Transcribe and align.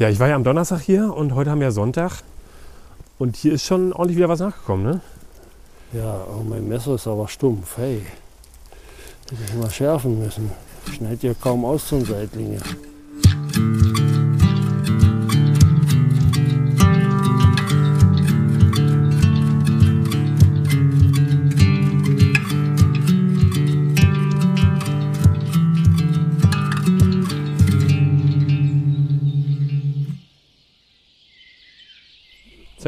Ja, 0.00 0.08
ich 0.08 0.18
war 0.18 0.28
ja 0.28 0.34
am 0.34 0.44
Donnerstag 0.44 0.80
hier 0.80 1.12
und 1.14 1.34
heute 1.34 1.50
haben 1.50 1.60
wir 1.60 1.72
Sonntag. 1.72 2.22
Und 3.18 3.36
hier 3.36 3.52
ist 3.52 3.66
schon 3.66 3.92
ordentlich 3.92 4.16
wieder 4.16 4.30
was 4.30 4.40
nachgekommen, 4.40 4.82
ne? 4.82 5.00
Ja, 5.92 6.24
oh, 6.26 6.42
mein 6.42 6.66
Messer 6.66 6.94
ist 6.94 7.06
aber 7.06 7.28
stumpf. 7.28 7.76
Hey, 7.76 8.06
hätte 9.28 9.42
ich 9.46 9.54
mal 9.56 9.70
schärfen 9.70 10.18
müssen. 10.18 10.52
Schneidet 10.90 11.22
ja 11.22 11.34
kaum 11.34 11.66
aus 11.66 11.86
zum 11.86 12.02
Seitlinge. 12.02 12.60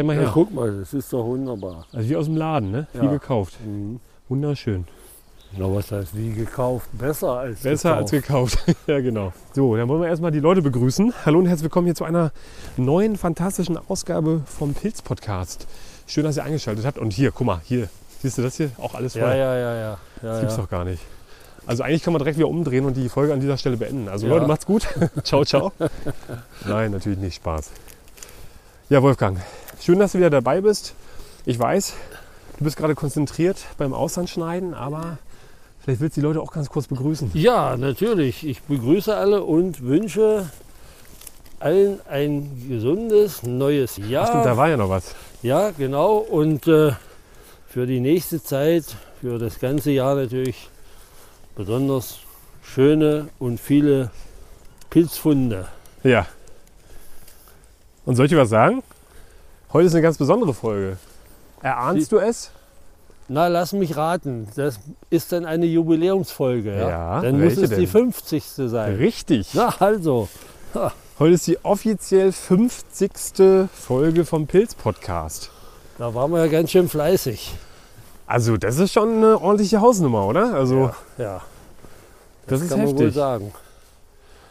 Zeig 0.02 0.06
mal 0.08 0.16
Ja, 0.16 0.22
her. 0.22 0.30
guck 0.34 0.52
mal, 0.52 0.78
das 0.80 0.92
ist 0.94 1.12
doch 1.12 1.24
wunderbar. 1.24 1.86
Also 1.92 2.08
wie 2.08 2.16
aus 2.16 2.24
dem 2.26 2.36
Laden, 2.36 2.72
ne? 2.72 2.86
Wie 2.92 3.04
Ja. 3.04 3.10
gekauft. 3.12 3.54
Mhm. 3.64 4.00
Wunderschön. 4.28 4.84
Na, 5.56 5.72
was 5.72 5.92
heißt 5.92 6.16
wie 6.16 6.32
gekauft? 6.32 6.88
Besser 6.92 7.32
als 7.38 7.60
Besser 7.60 7.96
als 7.98 8.10
gekauft. 8.10 8.64
gekauft. 8.66 8.78
ja, 8.88 9.00
genau. 9.00 9.32
So, 9.52 9.76
dann 9.76 9.86
wollen 9.88 10.00
wir 10.00 10.08
erstmal 10.08 10.32
die 10.32 10.40
Leute 10.40 10.60
begrüßen. 10.60 11.12
Hallo 11.24 11.38
und 11.38 11.46
herzlich 11.46 11.64
willkommen 11.64 11.86
hier 11.86 11.94
zu 11.94 12.02
einer 12.04 12.32
neuen 12.76 13.16
fantastischen 13.16 13.78
Ausgabe 13.88 14.42
vom 14.46 14.74
Pilz-Podcast. 14.74 15.68
Schön, 16.08 16.24
dass 16.24 16.36
ihr 16.36 16.42
eingeschaltet 16.44 16.84
habt. 16.84 16.98
Und 16.98 17.12
hier, 17.12 17.30
guck 17.30 17.46
mal, 17.46 17.60
hier. 17.64 17.88
Siehst 18.22 18.38
du 18.38 18.42
das 18.42 18.56
hier? 18.56 18.70
Auch 18.78 18.94
alles 18.96 19.12
voll. 19.12 19.22
Ja, 19.22 19.34
ja, 19.36 19.54
ja, 19.56 19.74
ja. 19.74 19.80
ja, 19.82 19.98
Das 20.22 20.40
gibt's 20.40 20.56
ja. 20.56 20.62
doch 20.62 20.70
gar 20.70 20.84
nicht. 20.84 21.02
Also 21.66 21.84
eigentlich 21.84 22.02
kann 22.02 22.12
man 22.12 22.18
direkt 22.18 22.38
wieder 22.38 22.48
umdrehen 22.48 22.86
und 22.86 22.96
die 22.96 23.08
Folge 23.08 23.32
an 23.34 23.38
dieser 23.40 23.56
Stelle 23.56 23.76
beenden. 23.76 24.08
Also 24.08 24.26
Ja. 24.26 24.34
Leute, 24.34 24.48
macht's 24.48 24.66
gut. 24.66 24.88
ciao, 25.22 25.44
ciao. 25.44 25.70
Nein, 26.66 26.90
natürlich 26.90 27.18
nicht. 27.20 27.36
Spaß. 27.36 27.70
Ja, 28.88 29.00
Wolfgang, 29.02 29.38
schön, 29.84 29.98
dass 29.98 30.12
du 30.12 30.18
wieder 30.18 30.30
dabei 30.30 30.60
bist. 30.60 30.94
Ich 31.44 31.58
weiß, 31.58 31.94
du 32.58 32.64
bist 32.64 32.76
gerade 32.76 32.94
konzentriert 32.94 33.58
beim 33.78 33.92
Auslandschneiden, 33.92 34.74
aber 34.74 35.18
vielleicht 35.80 36.00
willst 36.00 36.16
du 36.16 36.20
die 36.20 36.26
Leute 36.26 36.40
auch 36.40 36.52
ganz 36.52 36.68
kurz 36.68 36.86
begrüßen. 36.86 37.32
Ja, 37.34 37.76
natürlich. 37.76 38.46
Ich 38.46 38.62
begrüße 38.62 39.14
alle 39.14 39.42
und 39.42 39.82
wünsche 39.82 40.50
allen 41.58 42.00
ein 42.08 42.66
gesundes 42.68 43.42
neues 43.42 43.96
Jahr. 43.96 44.26
Stimmt, 44.28 44.46
da 44.46 44.56
war 44.56 44.68
ja 44.68 44.76
noch 44.76 44.88
was. 44.88 45.14
Ja, 45.42 45.70
genau. 45.70 46.16
Und 46.16 46.66
äh, 46.68 46.92
für 47.68 47.86
die 47.86 48.00
nächste 48.00 48.42
Zeit, 48.42 48.84
für 49.20 49.38
das 49.38 49.58
ganze 49.58 49.90
Jahr 49.90 50.14
natürlich 50.14 50.68
besonders 51.56 52.18
schöne 52.62 53.28
und 53.38 53.58
viele 53.58 54.10
Pilzfunde. 54.90 55.66
Ja. 56.04 56.26
Und 58.04 58.16
soll 58.16 58.26
ich 58.26 58.36
was 58.36 58.48
sagen? 58.48 58.82
Heute 59.72 59.86
ist 59.86 59.94
eine 59.94 60.02
ganz 60.02 60.18
besondere 60.18 60.52
Folge. 60.52 60.98
Erahnst 61.62 62.12
du 62.12 62.18
es? 62.18 62.50
Na, 63.28 63.48
lass 63.48 63.72
mich 63.72 63.96
raten. 63.96 64.46
Das 64.54 64.78
ist 65.08 65.32
dann 65.32 65.46
eine 65.46 65.64
Jubiläumsfolge. 65.64 66.76
Ja, 66.76 66.88
Ja, 66.88 67.20
dann 67.22 67.40
muss 67.42 67.56
es 67.56 67.70
die 67.70 67.76
denn? 67.76 67.86
50. 67.86 68.44
sein. 68.44 68.96
Richtig. 68.96 69.48
Na, 69.54 69.74
also. 69.78 70.28
Heute 71.18 71.34
ist 71.34 71.46
die 71.46 71.64
offiziell 71.64 72.32
50. 72.32 73.70
Folge 73.72 74.26
vom 74.26 74.46
Pilz-Podcast. 74.46 75.50
Da 75.96 76.14
waren 76.14 76.30
wir 76.32 76.40
ja 76.40 76.48
ganz 76.48 76.70
schön 76.70 76.90
fleißig. 76.90 77.54
Also, 78.26 78.58
das 78.58 78.78
ist 78.78 78.92
schon 78.92 79.16
eine 79.16 79.40
ordentliche 79.40 79.80
Hausnummer, 79.80 80.26
oder? 80.26 80.52
Also, 80.52 80.90
ja, 81.16 81.24
ja. 81.24 81.40
das, 82.46 82.60
ist 82.60 82.68
kann 82.68 82.80
man 82.80 82.88
wohl 82.88 82.96
heftig. 82.96 83.14
sagen. 83.14 83.54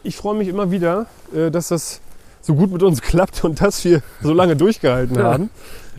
Ich 0.02 0.16
freue 0.16 0.34
mich 0.34 0.48
immer 0.48 0.72
wieder, 0.72 1.06
äh, 1.32 1.52
dass 1.52 1.68
das 1.68 2.00
so 2.42 2.54
gut 2.54 2.70
mit 2.72 2.82
uns 2.82 3.00
klappt 3.00 3.42
und 3.44 3.60
dass 3.60 3.82
wir 3.84 4.02
so 4.22 4.32
lange 4.34 4.56
durchgehalten 4.56 5.16
Ja. 5.16 5.24
haben. 5.32 5.50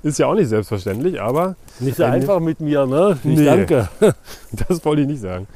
Ist 0.04 0.20
ja 0.20 0.28
auch 0.28 0.36
nicht 0.36 0.50
selbstverständlich, 0.50 1.22
aber 1.22 1.56
Nicht 1.80 1.96
so 1.98 2.04
einfach 2.04 2.40
mit 2.42 2.60
mir, 2.60 2.86
ne? 2.86 3.18
Nee. 3.24 3.46
danke. 3.46 3.88
das 4.52 4.84
wollte 4.84 5.02
ich 5.04 5.08
nicht 5.08 5.22
sagen. 5.22 5.48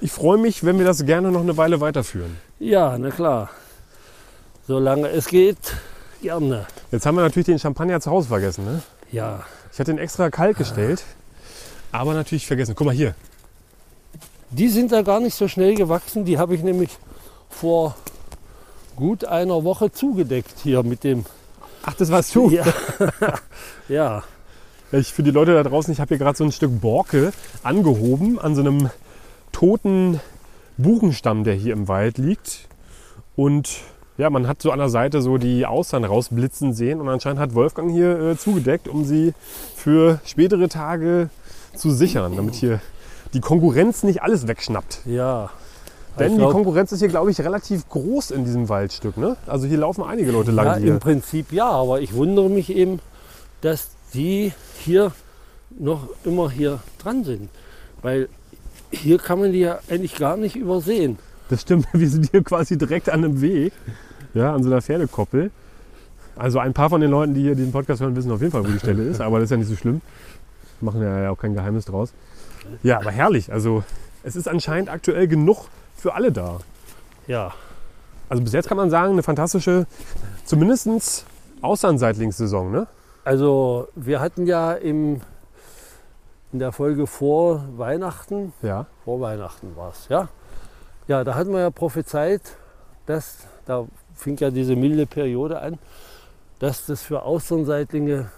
Ich 0.00 0.12
freue 0.12 0.38
mich, 0.38 0.62
wenn 0.64 0.78
wir 0.78 0.86
das 0.86 1.04
gerne 1.04 1.32
noch 1.32 1.40
eine 1.40 1.56
Weile 1.56 1.80
weiterführen. 1.80 2.36
Ja, 2.60 2.96
na 2.98 3.10
klar. 3.10 3.50
Solange 4.68 5.08
es 5.08 5.26
geht, 5.26 5.58
gerne. 6.22 6.66
Jetzt 6.92 7.04
haben 7.06 7.16
wir 7.16 7.22
natürlich 7.22 7.46
den 7.46 7.58
Champagner 7.58 8.00
zu 8.00 8.10
Hause 8.10 8.28
vergessen. 8.28 8.64
Ne? 8.64 8.82
Ja, 9.10 9.44
Ich 9.72 9.78
hatte 9.80 9.90
ihn 9.90 9.98
extra 9.98 10.30
kalt 10.30 10.56
gestellt, 10.56 11.02
aber 11.92 12.14
natürlich 12.14 12.46
vergessen. 12.46 12.74
Guck 12.76 12.86
mal 12.86 12.94
hier. 12.94 13.14
die 14.50 14.68
sind 14.68 14.92
da 14.92 15.02
gar 15.02 15.18
nicht 15.20 15.34
so 15.34 15.48
schnell 15.48 15.74
gewachsen. 15.74 16.24
Die 16.24 16.38
habe 16.38 16.54
ich 16.54 16.62
nämlich 16.62 16.90
vor 17.50 17.96
gut 18.96 19.24
einer 19.24 19.62
Woche 19.64 19.92
zugedeckt 19.92 20.54
hier 20.62 20.82
mit 20.82 21.04
dem. 21.04 21.24
Ach, 21.82 21.94
das 21.94 22.10
warst 22.10 22.34
du. 22.34 22.50
Ja. 22.50 22.64
ja, 23.88 24.22
Ich 24.92 25.12
für 25.12 25.22
die 25.22 25.30
Leute 25.30 25.54
da 25.54 25.62
draußen, 25.62 25.92
ich 25.92 26.00
habe 26.00 26.08
hier 26.08 26.18
gerade 26.18 26.36
so 26.36 26.44
ein 26.44 26.52
Stück 26.52 26.80
Borke 26.80 27.32
angehoben 27.62 28.38
an 28.38 28.54
so 28.54 28.62
einem 28.62 28.90
toten 29.52 30.20
Buchenstamm, 30.78 31.44
der 31.44 31.54
hier 31.54 31.72
im 31.72 31.88
Wald 31.88 32.18
liegt. 32.18 32.68
Und 33.36 33.78
ja, 34.18 34.30
man 34.30 34.48
hat 34.48 34.62
so 34.62 34.70
an 34.70 34.78
der 34.78 34.88
Seite 34.88 35.20
so 35.20 35.36
die 35.38 35.66
Austern 35.66 36.04
rausblitzen 36.04 36.72
sehen 36.72 37.00
und 37.00 37.08
anscheinend 37.08 37.38
hat 37.38 37.54
Wolfgang 37.54 37.90
hier 37.92 38.18
äh, 38.18 38.36
zugedeckt, 38.36 38.88
um 38.88 39.04
sie 39.04 39.34
für 39.76 40.20
spätere 40.24 40.68
Tage 40.68 41.28
zu 41.74 41.90
sichern, 41.90 42.34
damit 42.34 42.54
hier 42.54 42.80
die 43.34 43.40
Konkurrenz 43.40 44.02
nicht 44.02 44.22
alles 44.22 44.48
wegschnappt. 44.48 45.00
ja. 45.04 45.50
Denn 46.18 46.28
Ich 46.28 46.32
die 46.34 46.38
glaub- 46.38 46.52
Konkurrenz 46.52 46.92
ist 46.92 47.00
hier, 47.00 47.08
glaube 47.08 47.30
ich, 47.30 47.40
relativ 47.40 47.88
groß 47.88 48.30
in 48.30 48.44
diesem 48.44 48.68
Waldstück. 48.68 49.16
Ne? 49.16 49.36
Also 49.46 49.66
hier 49.66 49.78
laufen 49.78 50.02
einige 50.02 50.30
Leute 50.32 50.50
lang. 50.50 50.66
Ja, 50.66 50.74
im 50.74 50.82
hier. 50.82 50.94
Prinzip 50.98 51.52
ja, 51.52 51.68
aber 51.68 52.00
ich 52.00 52.14
wundere 52.14 52.48
mich 52.48 52.70
eben, 52.70 53.00
dass 53.60 53.90
die 54.14 54.52
hier 54.78 55.12
noch 55.78 56.08
immer 56.24 56.50
hier 56.50 56.80
dran 56.98 57.24
sind. 57.24 57.50
Weil 58.02 58.28
hier 58.90 59.18
kann 59.18 59.40
man 59.40 59.52
die 59.52 59.60
ja 59.60 59.78
eigentlich 59.90 60.16
gar 60.16 60.36
nicht 60.36 60.56
übersehen. 60.56 61.18
Das 61.48 61.62
stimmt, 61.62 61.86
wir 61.92 62.08
sind 62.08 62.30
hier 62.30 62.42
quasi 62.42 62.78
direkt 62.78 63.10
an 63.10 63.24
einem 63.24 63.40
Weg, 63.40 63.72
ja, 64.34 64.54
an 64.54 64.62
so 64.62 64.70
einer 64.70 64.80
Pferdekoppel. 64.80 65.50
Also 66.34 66.58
ein 66.58 66.72
paar 66.74 66.90
von 66.90 67.00
den 67.00 67.10
Leuten, 67.10 67.34
die 67.34 67.42
hier 67.42 67.54
den 67.54 67.72
Podcast 67.72 68.00
hören, 68.00 68.14
wissen 68.16 68.30
auf 68.30 68.40
jeden 68.40 68.52
Fall, 68.52 68.62
wo 68.64 68.68
die 68.68 68.78
Stelle 68.78 69.02
ist, 69.02 69.20
aber 69.22 69.38
das 69.38 69.44
ist 69.46 69.50
ja 69.50 69.56
nicht 69.58 69.68
so 69.68 69.76
schlimm. 69.76 70.00
Machen 70.80 71.02
ja 71.02 71.30
auch 71.30 71.38
kein 71.38 71.54
Geheimnis 71.54 71.86
draus. 71.86 72.12
Ja, 72.82 72.98
aber 73.00 73.10
herrlich. 73.10 73.52
Also 73.52 73.84
es 74.22 74.36
ist 74.36 74.48
anscheinend 74.48 74.90
aktuell 74.90 75.28
genug 75.28 75.66
für 75.96 76.14
alle 76.14 76.30
da. 76.32 76.58
Ja, 77.26 77.52
Also 78.28 78.42
bis 78.42 78.52
jetzt 78.52 78.68
kann 78.68 78.76
man 78.76 78.90
sagen, 78.90 79.12
eine 79.12 79.22
fantastische, 79.22 79.86
zumindest 80.44 81.24
Auslandseitlingssaison, 81.62 82.70
ne? 82.70 82.86
also 83.24 83.88
wir 83.96 84.20
hatten 84.20 84.46
ja 84.46 84.72
im, 84.74 85.20
in 86.52 86.58
der 86.58 86.72
Folge 86.72 87.06
vor 87.06 87.64
Weihnachten, 87.76 88.52
Ja. 88.62 88.86
vor 89.04 89.20
Weihnachten 89.20 89.74
war 89.76 89.90
es, 89.90 90.08
ja? 90.08 90.28
Ja, 91.08 91.22
da 91.24 91.34
hatten 91.34 91.52
wir 91.52 91.60
ja 91.60 91.70
prophezeit, 91.70 92.42
dass, 93.06 93.38
da 93.64 93.86
fing 94.14 94.36
ja 94.38 94.50
diese 94.50 94.74
milde 94.76 95.06
Periode 95.06 95.60
an, 95.60 95.78
dass 96.58 96.86
das 96.86 97.02
für 97.02 97.22
Austernseitlinge 97.22 98.30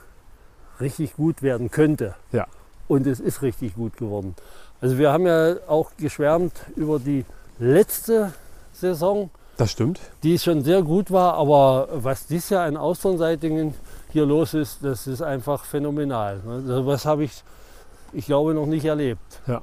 richtig 0.81 1.17
gut 1.17 1.43
werden 1.43 1.71
könnte. 1.71 2.15
Ja. 2.33 2.47
Und 2.89 3.07
es 3.07 3.21
ist 3.21 3.43
richtig 3.43 3.75
gut 3.75 3.97
geworden. 3.97 4.35
Also 4.81 4.97
wir 4.99 5.13
haben 5.13 5.27
ja 5.27 5.57
auch 5.67 5.91
geschwärmt 5.99 6.53
über 6.77 6.99
die 6.99 7.25
letzte 7.59 8.33
Saison, 8.73 9.31
Das 9.57 9.71
stimmt. 9.73 10.01
die 10.23 10.39
schon 10.39 10.63
sehr 10.63 10.83
gut 10.83 11.11
war, 11.11 11.35
aber 11.35 11.89
was 11.93 12.27
dieses 12.27 12.51
Jahr 12.51 12.69
in 12.69 12.77
Austernseitingen 12.77 13.75
hier 14.13 14.25
los 14.27 14.55
ist, 14.55 14.79
das 14.83 15.07
ist 15.07 15.23
einfach 15.23 15.65
phänomenal. 15.65 16.41
Also 16.47 16.87
was 16.87 17.05
habe 17.05 17.25
ich, 17.25 17.43
ich 18.13 18.27
glaube, 18.27 18.55
noch 18.55 18.67
nicht 18.67 18.85
erlebt. 18.85 19.41
Ja. 19.47 19.61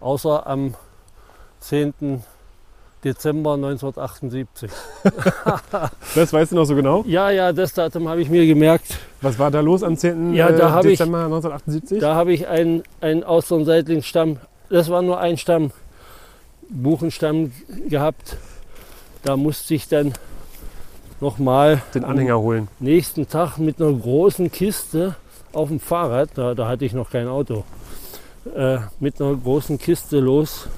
Außer 0.00 0.46
am 0.46 0.74
10. 1.60 2.22
Dezember 3.04 3.54
1978. 3.54 4.70
Das 6.14 6.32
weißt 6.32 6.50
du 6.52 6.56
noch 6.56 6.64
so 6.64 6.74
genau? 6.74 7.04
Ja, 7.06 7.30
ja, 7.30 7.52
das 7.52 7.72
Datum 7.72 8.08
habe 8.08 8.20
ich 8.22 8.28
mir 8.30 8.44
gemerkt. 8.46 8.98
Was 9.20 9.38
war 9.38 9.50
da 9.50 9.60
los 9.60 9.82
am 9.84 9.96
10. 9.96 10.34
Ja, 10.34 10.48
äh, 10.48 10.60
hab 10.62 10.84
ich- 10.84 10.98
Dezember 10.98 11.18
1978? 11.24 12.00
Da 12.00 12.14
habe 12.14 12.32
ich 12.32 12.48
einen, 12.48 12.82
einen 13.00 13.22
Austernseitlingsstamm, 13.22 14.38
das 14.70 14.90
war 14.90 15.02
nur 15.02 15.20
ein 15.20 15.36
Stamm, 15.38 15.70
Buchenstamm 16.70 17.52
gehabt. 17.88 18.36
Da 19.22 19.36
musste 19.36 19.74
ich 19.74 19.88
dann 19.88 20.12
nochmal 21.20 21.82
Den 21.94 22.04
Anhänger 22.04 22.38
holen. 22.38 22.68
nächsten 22.78 23.28
Tag 23.28 23.58
mit 23.58 23.80
einer 23.80 23.92
großen 23.92 24.50
Kiste 24.52 25.16
auf 25.52 25.68
dem 25.68 25.80
Fahrrad, 25.80 26.30
da, 26.34 26.54
da 26.54 26.68
hatte 26.68 26.84
ich 26.84 26.92
noch 26.92 27.10
kein 27.10 27.26
Auto, 27.26 27.64
äh, 28.54 28.78
mit 29.00 29.20
einer 29.20 29.34
großen 29.34 29.78
Kiste 29.78 30.20
los, 30.20 30.68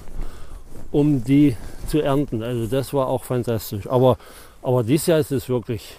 um 0.90 1.22
die 1.22 1.56
zu 1.88 2.00
ernten. 2.00 2.42
Also 2.42 2.66
das 2.66 2.92
war 2.94 3.08
auch 3.08 3.25
fantastisch. 3.25 3.87
Aber, 3.88 4.16
aber 4.62 4.82
dieses 4.82 5.06
Jahr 5.08 5.19
ist 5.19 5.32
es 5.32 5.48
wirklich 5.48 5.96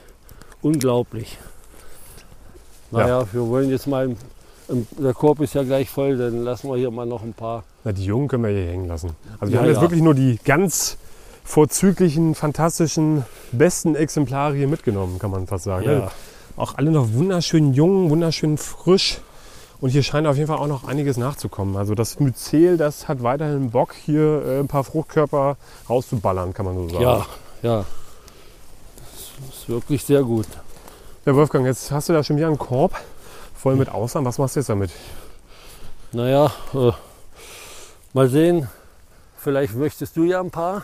unglaublich. 0.62 1.38
Naja, 2.92 3.26
wir 3.32 3.48
wollen 3.48 3.70
jetzt 3.70 3.88
mal, 3.88 4.16
der 4.98 5.14
Korb 5.14 5.40
ist 5.42 5.54
ja 5.54 5.64
gleich 5.64 5.90
voll, 5.90 6.18
dann 6.18 6.44
lassen 6.44 6.70
wir 6.70 6.78
hier 6.78 6.92
mal 6.92 7.06
noch 7.06 7.24
ein 7.24 7.34
paar. 7.34 7.64
Na, 7.84 7.92
die 7.92 8.06
Jungen 8.06 8.28
können 8.28 8.44
wir 8.44 8.52
hier 8.52 8.72
hängen 8.72 8.88
lassen. 8.88 9.12
Also 9.40 9.52
wir 9.52 9.56
Ja, 9.56 9.62
haben 9.62 9.68
jetzt 9.68 9.78
ja. 9.78 9.82
wirklich 9.82 10.02
nur 10.02 10.14
die 10.16 10.40
ganz 10.44 10.98
vorzüglichen, 11.44 12.36
fantastischen, 12.36 13.26
besten 13.52 13.96
Exemplare 13.96 14.56
hier 14.56 14.68
mitgenommen, 14.68 15.20
kann 15.20 15.32
man 15.32 15.48
fast 15.48 15.66
sagen. 15.66 15.90
Ja. 15.90 16.12
Auch 16.58 16.76
alle 16.78 16.92
noch 16.92 17.14
wunderschön 17.14 17.74
jung, 17.74 18.10
wunderschön 18.10 18.58
frisch. 18.58 19.20
Und 19.80 19.90
hier 19.90 20.04
scheint 20.04 20.28
auf 20.28 20.36
jeden 20.36 20.48
Fall 20.48 20.60
auch 20.60 20.68
noch 20.68 20.88
einiges 20.88 21.18
nachzukommen. 21.18 21.76
Also 21.76 21.96
das 21.96 22.20
Myzel, 22.20 22.78
das 22.78 23.08
hat 23.08 23.24
weiterhin 23.24 23.72
Bock, 23.72 23.96
hier 23.96 24.44
äh, 24.46 24.60
ein 24.60 24.68
paar 24.68 24.84
Fruchtkörper 24.84 25.58
rauszuballern, 25.90 26.54
kann 26.54 26.66
man 26.66 26.76
so 26.76 26.90
sagen. 26.90 27.04
Ja, 27.04 27.26
ja. 27.64 27.86
Das 29.48 29.58
ist 29.58 29.70
wirklich 29.70 30.04
sehr 30.04 30.22
gut. 30.22 30.46
Ja, 31.26 31.36
Wolfgang, 31.36 31.66
jetzt 31.66 31.92
hast 31.92 32.10
du 32.10 32.14
da 32.14 32.24
schon 32.24 32.38
wieder 32.38 32.48
einen 32.48 32.60
Korb 32.60 32.94
voll 33.62 33.76
mit 33.76 33.90
Aussagen. 33.90 34.26
Was 34.26 34.38
machst 34.38 34.56
du 34.56 34.60
jetzt 34.60 34.70
damit? 34.70 34.92
Naja, 36.12 36.52
äh, 36.74 36.92
mal 38.14 38.28
sehen. 38.28 38.68
Vielleicht 39.38 39.76
möchtest 39.76 40.18
du 40.18 40.24
ja 40.24 40.40
ein 40.40 40.52
paar. 40.52 40.84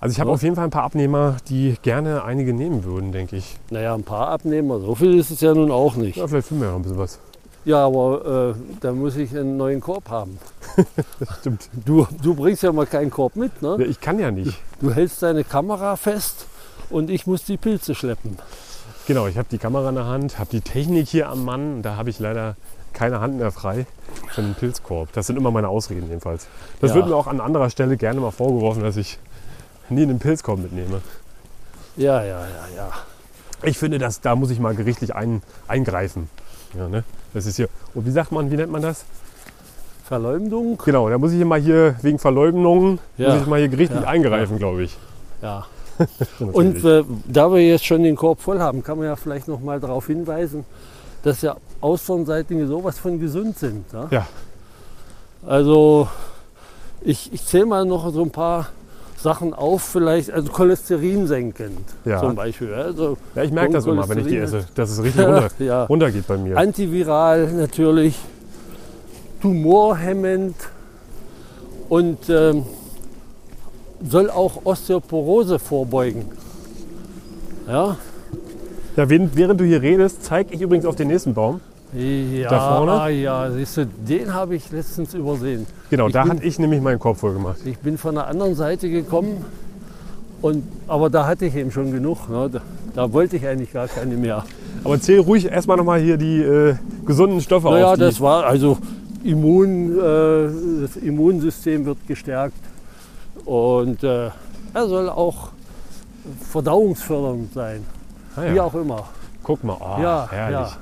Also 0.00 0.12
ich 0.12 0.20
habe 0.20 0.30
Ja. 0.30 0.34
auf 0.34 0.42
jeden 0.42 0.54
Fall 0.56 0.64
ein 0.64 0.70
paar 0.70 0.84
Abnehmer, 0.84 1.36
die 1.48 1.76
gerne 1.82 2.24
einige 2.24 2.52
nehmen 2.54 2.84
würden, 2.84 3.12
denke 3.12 3.36
ich. 3.36 3.56
Naja, 3.70 3.94
ein 3.94 4.02
paar 4.04 4.28
Abnehmer. 4.28 4.80
So 4.80 4.94
viel 4.94 5.18
ist 5.18 5.30
es 5.30 5.40
ja 5.40 5.54
nun 5.54 5.70
auch 5.70 5.94
nicht. 5.96 6.16
Ja, 6.16 6.26
vielleicht 6.26 6.48
finden 6.48 6.62
wir 6.62 6.70
ja 6.70 6.76
ein 6.76 6.82
bisschen 6.82 6.98
was. 6.98 7.18
Ja, 7.64 7.84
aber 7.86 8.54
äh, 8.56 8.60
da 8.80 8.92
muss 8.92 9.16
ich 9.16 9.30
einen 9.36 9.56
neuen 9.56 9.80
Korb 9.80 10.08
haben. 10.08 10.38
Das 11.18 11.38
stimmt. 11.40 11.68
Du, 11.84 12.06
du 12.22 12.34
bringst 12.34 12.62
ja 12.62 12.72
mal 12.72 12.86
keinen 12.86 13.10
Korb 13.10 13.36
mit, 13.36 13.60
ne? 13.60 13.76
Ja, 13.78 13.84
ich 13.86 14.00
kann 14.00 14.18
ja 14.18 14.30
nicht. 14.30 14.58
Du 14.80 14.92
hältst 14.92 15.22
deine 15.22 15.44
Kamera 15.44 15.96
fest 15.96 16.46
und 16.88 17.10
ich 17.10 17.26
muss 17.26 17.44
die 17.44 17.56
Pilze 17.58 17.94
schleppen. 17.94 18.38
Genau, 19.10 19.26
ich 19.26 19.36
habe 19.36 19.48
die 19.50 19.58
Kamera 19.58 19.88
in 19.88 19.96
der 19.96 20.06
Hand, 20.06 20.38
habe 20.38 20.50
die 20.52 20.60
Technik 20.60 21.08
hier 21.08 21.30
am 21.30 21.44
Mann. 21.44 21.74
und 21.74 21.82
Da 21.82 21.96
habe 21.96 22.10
ich 22.10 22.20
leider 22.20 22.54
keine 22.92 23.18
Hand 23.18 23.38
mehr 23.38 23.50
frei 23.50 23.84
für 24.28 24.40
den 24.40 24.54
Pilzkorb. 24.54 25.12
Das 25.14 25.26
sind 25.26 25.34
immer 25.36 25.50
meine 25.50 25.66
Ausreden 25.68 26.06
jedenfalls. 26.06 26.46
Das 26.80 26.90
Ja. 26.90 26.94
wird 26.94 27.08
mir 27.08 27.16
auch 27.16 27.26
an 27.26 27.40
anderer 27.40 27.70
Stelle 27.70 27.96
gerne 27.96 28.20
mal 28.20 28.30
vorgeworfen, 28.30 28.84
dass 28.84 28.96
ich 28.96 29.18
nie 29.88 30.02
einen 30.04 30.20
Pilzkorb 30.20 30.60
mitnehme. 30.60 31.02
Ja, 31.96 32.22
ja, 32.22 32.38
ja, 32.42 32.68
ja. 32.76 32.90
Ich 33.64 33.78
finde, 33.78 33.98
dass, 33.98 34.20
da 34.20 34.36
muss 34.36 34.50
ich 34.52 34.60
mal 34.60 34.76
gerichtlich 34.76 35.12
ein, 35.12 35.42
eingreifen. 35.66 36.30
Ja, 36.78 36.88
ne? 36.88 37.02
Das 37.34 37.46
ist 37.46 37.56
hier. 37.56 37.68
Und 37.94 38.06
wie 38.06 38.12
sagt 38.12 38.30
man, 38.30 38.52
wie 38.52 38.56
nennt 38.56 38.70
man 38.70 38.82
das? 38.82 39.04
Verleumdung? 40.04 40.78
Genau, 40.84 41.08
da 41.10 41.18
muss 41.18 41.32
ich 41.32 41.44
mal 41.44 41.58
hier 41.60 41.96
wegen 42.02 42.20
Verleumdungen, 42.20 43.00
Ja. 43.16 43.30
muss 43.32 43.42
ich 43.42 43.48
mal 43.48 43.58
hier 43.58 43.70
gerichtlich 43.70 44.02
Ja. 44.02 44.06
eingreifen, 44.08 44.56
glaube 44.58 44.84
ich. 44.84 44.96
Ja. 45.42 45.66
Und 46.52 46.84
äh, 46.84 47.04
da 47.26 47.52
wir 47.52 47.60
jetzt 47.60 47.84
schon 47.84 48.02
den 48.02 48.16
Korb 48.16 48.40
voll 48.40 48.60
haben, 48.60 48.82
kann 48.82 48.98
man 48.98 49.06
ja 49.06 49.16
vielleicht 49.16 49.48
noch 49.48 49.60
mal 49.60 49.80
darauf 49.80 50.06
hinweisen, 50.06 50.64
dass 51.22 51.42
ja 51.42 51.56
Austernseitlinge 51.80 52.66
sowas 52.66 52.98
von 52.98 53.20
gesund 53.20 53.58
sind. 53.58 53.92
Ne? 53.92 54.08
Ja. 54.10 54.26
Also 55.46 56.08
ich, 57.02 57.32
ich 57.32 57.44
zähle 57.46 57.66
mal 57.66 57.84
noch 57.84 58.12
so 58.12 58.22
ein 58.22 58.30
paar 58.30 58.68
Sachen 59.16 59.52
auf, 59.52 59.82
vielleicht, 59.82 60.30
also 60.30 60.50
Cholesterin 60.50 61.26
senkend 61.26 61.78
Ja. 62.04 62.20
zum 62.20 62.34
Beispiel. 62.34 62.72
Also, 62.72 63.18
ja, 63.34 63.42
ich 63.42 63.52
merke 63.52 63.74
das 63.74 63.84
immer, 63.86 64.08
wenn 64.08 64.18
ich 64.18 64.26
die 64.26 64.38
esse, 64.38 64.64
dass 64.74 64.90
es 64.90 65.02
richtig 65.02 65.26
runter, 65.26 65.48
ja. 65.58 65.84
runtergeht 65.84 66.26
bei 66.26 66.38
mir. 66.38 66.56
Antiviral 66.56 67.52
natürlich, 67.52 68.18
tumorhemmend 69.42 70.56
und 71.90 72.18
ähm, 72.30 72.64
soll 74.08 74.30
auch 74.30 74.64
Osteoporose 74.64 75.58
vorbeugen. 75.58 76.24
Ja, 77.68 77.96
Ja, 78.96 79.08
während, 79.08 79.36
während 79.36 79.60
du 79.60 79.64
hier 79.64 79.82
redest, 79.82 80.24
zeige 80.24 80.52
ich 80.54 80.60
übrigens 80.60 80.84
auf 80.86 80.96
den 80.96 81.08
nächsten 81.08 81.32
Baum. 81.34 81.60
ja, 81.94 82.48
Da 82.50 82.76
vorne? 82.76 82.92
ah, 82.92 83.08
ja, 83.08 83.50
siehst 83.50 83.76
du, 83.76 83.86
den 83.86 84.34
habe 84.34 84.56
ich 84.56 84.70
letztens 84.72 85.14
übersehen. 85.14 85.66
Genau, 85.90 86.08
Ich 86.08 86.12
da 86.12 86.22
bin- 86.24 86.32
hatte 86.32 86.44
ich 86.44 86.58
nämlich 86.58 86.80
meinen 86.80 86.98
Korb 86.98 87.18
voll 87.18 87.34
gemacht. 87.34 87.58
Ich 87.64 87.78
bin 87.78 87.98
von 87.98 88.14
der 88.16 88.26
anderen 88.26 88.54
Seite 88.54 88.88
gekommen, 88.90 89.44
und, 90.42 90.64
aber 90.88 91.10
da 91.10 91.26
hatte 91.26 91.46
ich 91.46 91.54
eben 91.54 91.70
schon 91.70 91.92
genug. 91.92 92.28
Ne? 92.30 92.48
Da, 92.50 92.60
da 92.94 93.12
wollte 93.12 93.36
ich 93.36 93.46
eigentlich 93.46 93.72
gar 93.72 93.86
keine 93.88 94.16
mehr. 94.16 94.44
Aber 94.82 94.98
zähl 94.98 95.20
ruhig 95.20 95.44
erstmal 95.46 95.76
nochmal 95.76 96.00
hier 96.00 96.16
die 96.16 96.40
äh, 96.40 96.74
gesunden 97.04 97.40
Stoffe 97.42 97.68
Naja, 97.68 97.88
auf. 97.90 97.94
Die, 97.94 98.00
das 98.00 98.20
war 98.20 98.44
also 98.44 98.78
Immun, 99.22 99.92
äh, 99.98 100.48
das 100.82 100.96
Immunsystem 100.96 101.84
wird 101.84 101.98
gestärkt 102.08 102.54
und 103.50 104.04
äh, 104.04 104.30
er 104.74 104.88
soll 104.88 105.08
auch 105.08 105.48
verdauungsfördernd 106.52 107.52
sein, 107.52 107.84
ah, 108.36 108.42
wie 108.44 108.56
ja. 108.56 108.62
auch 108.62 108.74
immer. 108.74 109.08
Guck 109.42 109.64
mal, 109.64 109.76
oh, 109.80 110.00
Ja, 110.00 110.28
herrlich. 110.30 110.52
ja. 110.70 110.76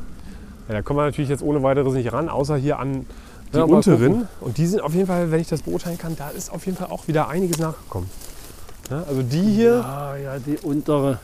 Ja. 0.69 0.75
da 0.75 0.83
kommen 0.83 0.99
wir 0.99 1.05
natürlich 1.07 1.31
jetzt 1.31 1.43
ohne 1.43 1.63
weiteres 1.63 1.95
nicht 1.95 2.13
ran, 2.13 2.29
außer 2.29 2.57
hier 2.57 2.79
an 2.79 3.07
die 3.55 3.59
unteren. 3.61 4.29
Und 4.41 4.59
die 4.59 4.67
sind 4.67 4.83
auf 4.83 4.93
jeden 4.95 5.07
Fall, 5.07 5.31
wenn 5.31 5.41
ich 5.41 5.49
das 5.49 5.63
beurteilen 5.63 5.97
kann, 5.97 6.15
da 6.17 6.29
ist 6.29 6.53
auf 6.53 6.67
jeden 6.67 6.77
Fall 6.77 6.89
auch 6.91 7.09
wieder 7.09 7.29
einiges 7.29 7.59
nachgekommen. 7.59 8.11
Also 8.91 9.23
die 9.23 9.41
hier, 9.43 9.77
Ja, 9.79 10.17
ja, 10.17 10.39
die 10.39 10.59
untere. 10.59 11.19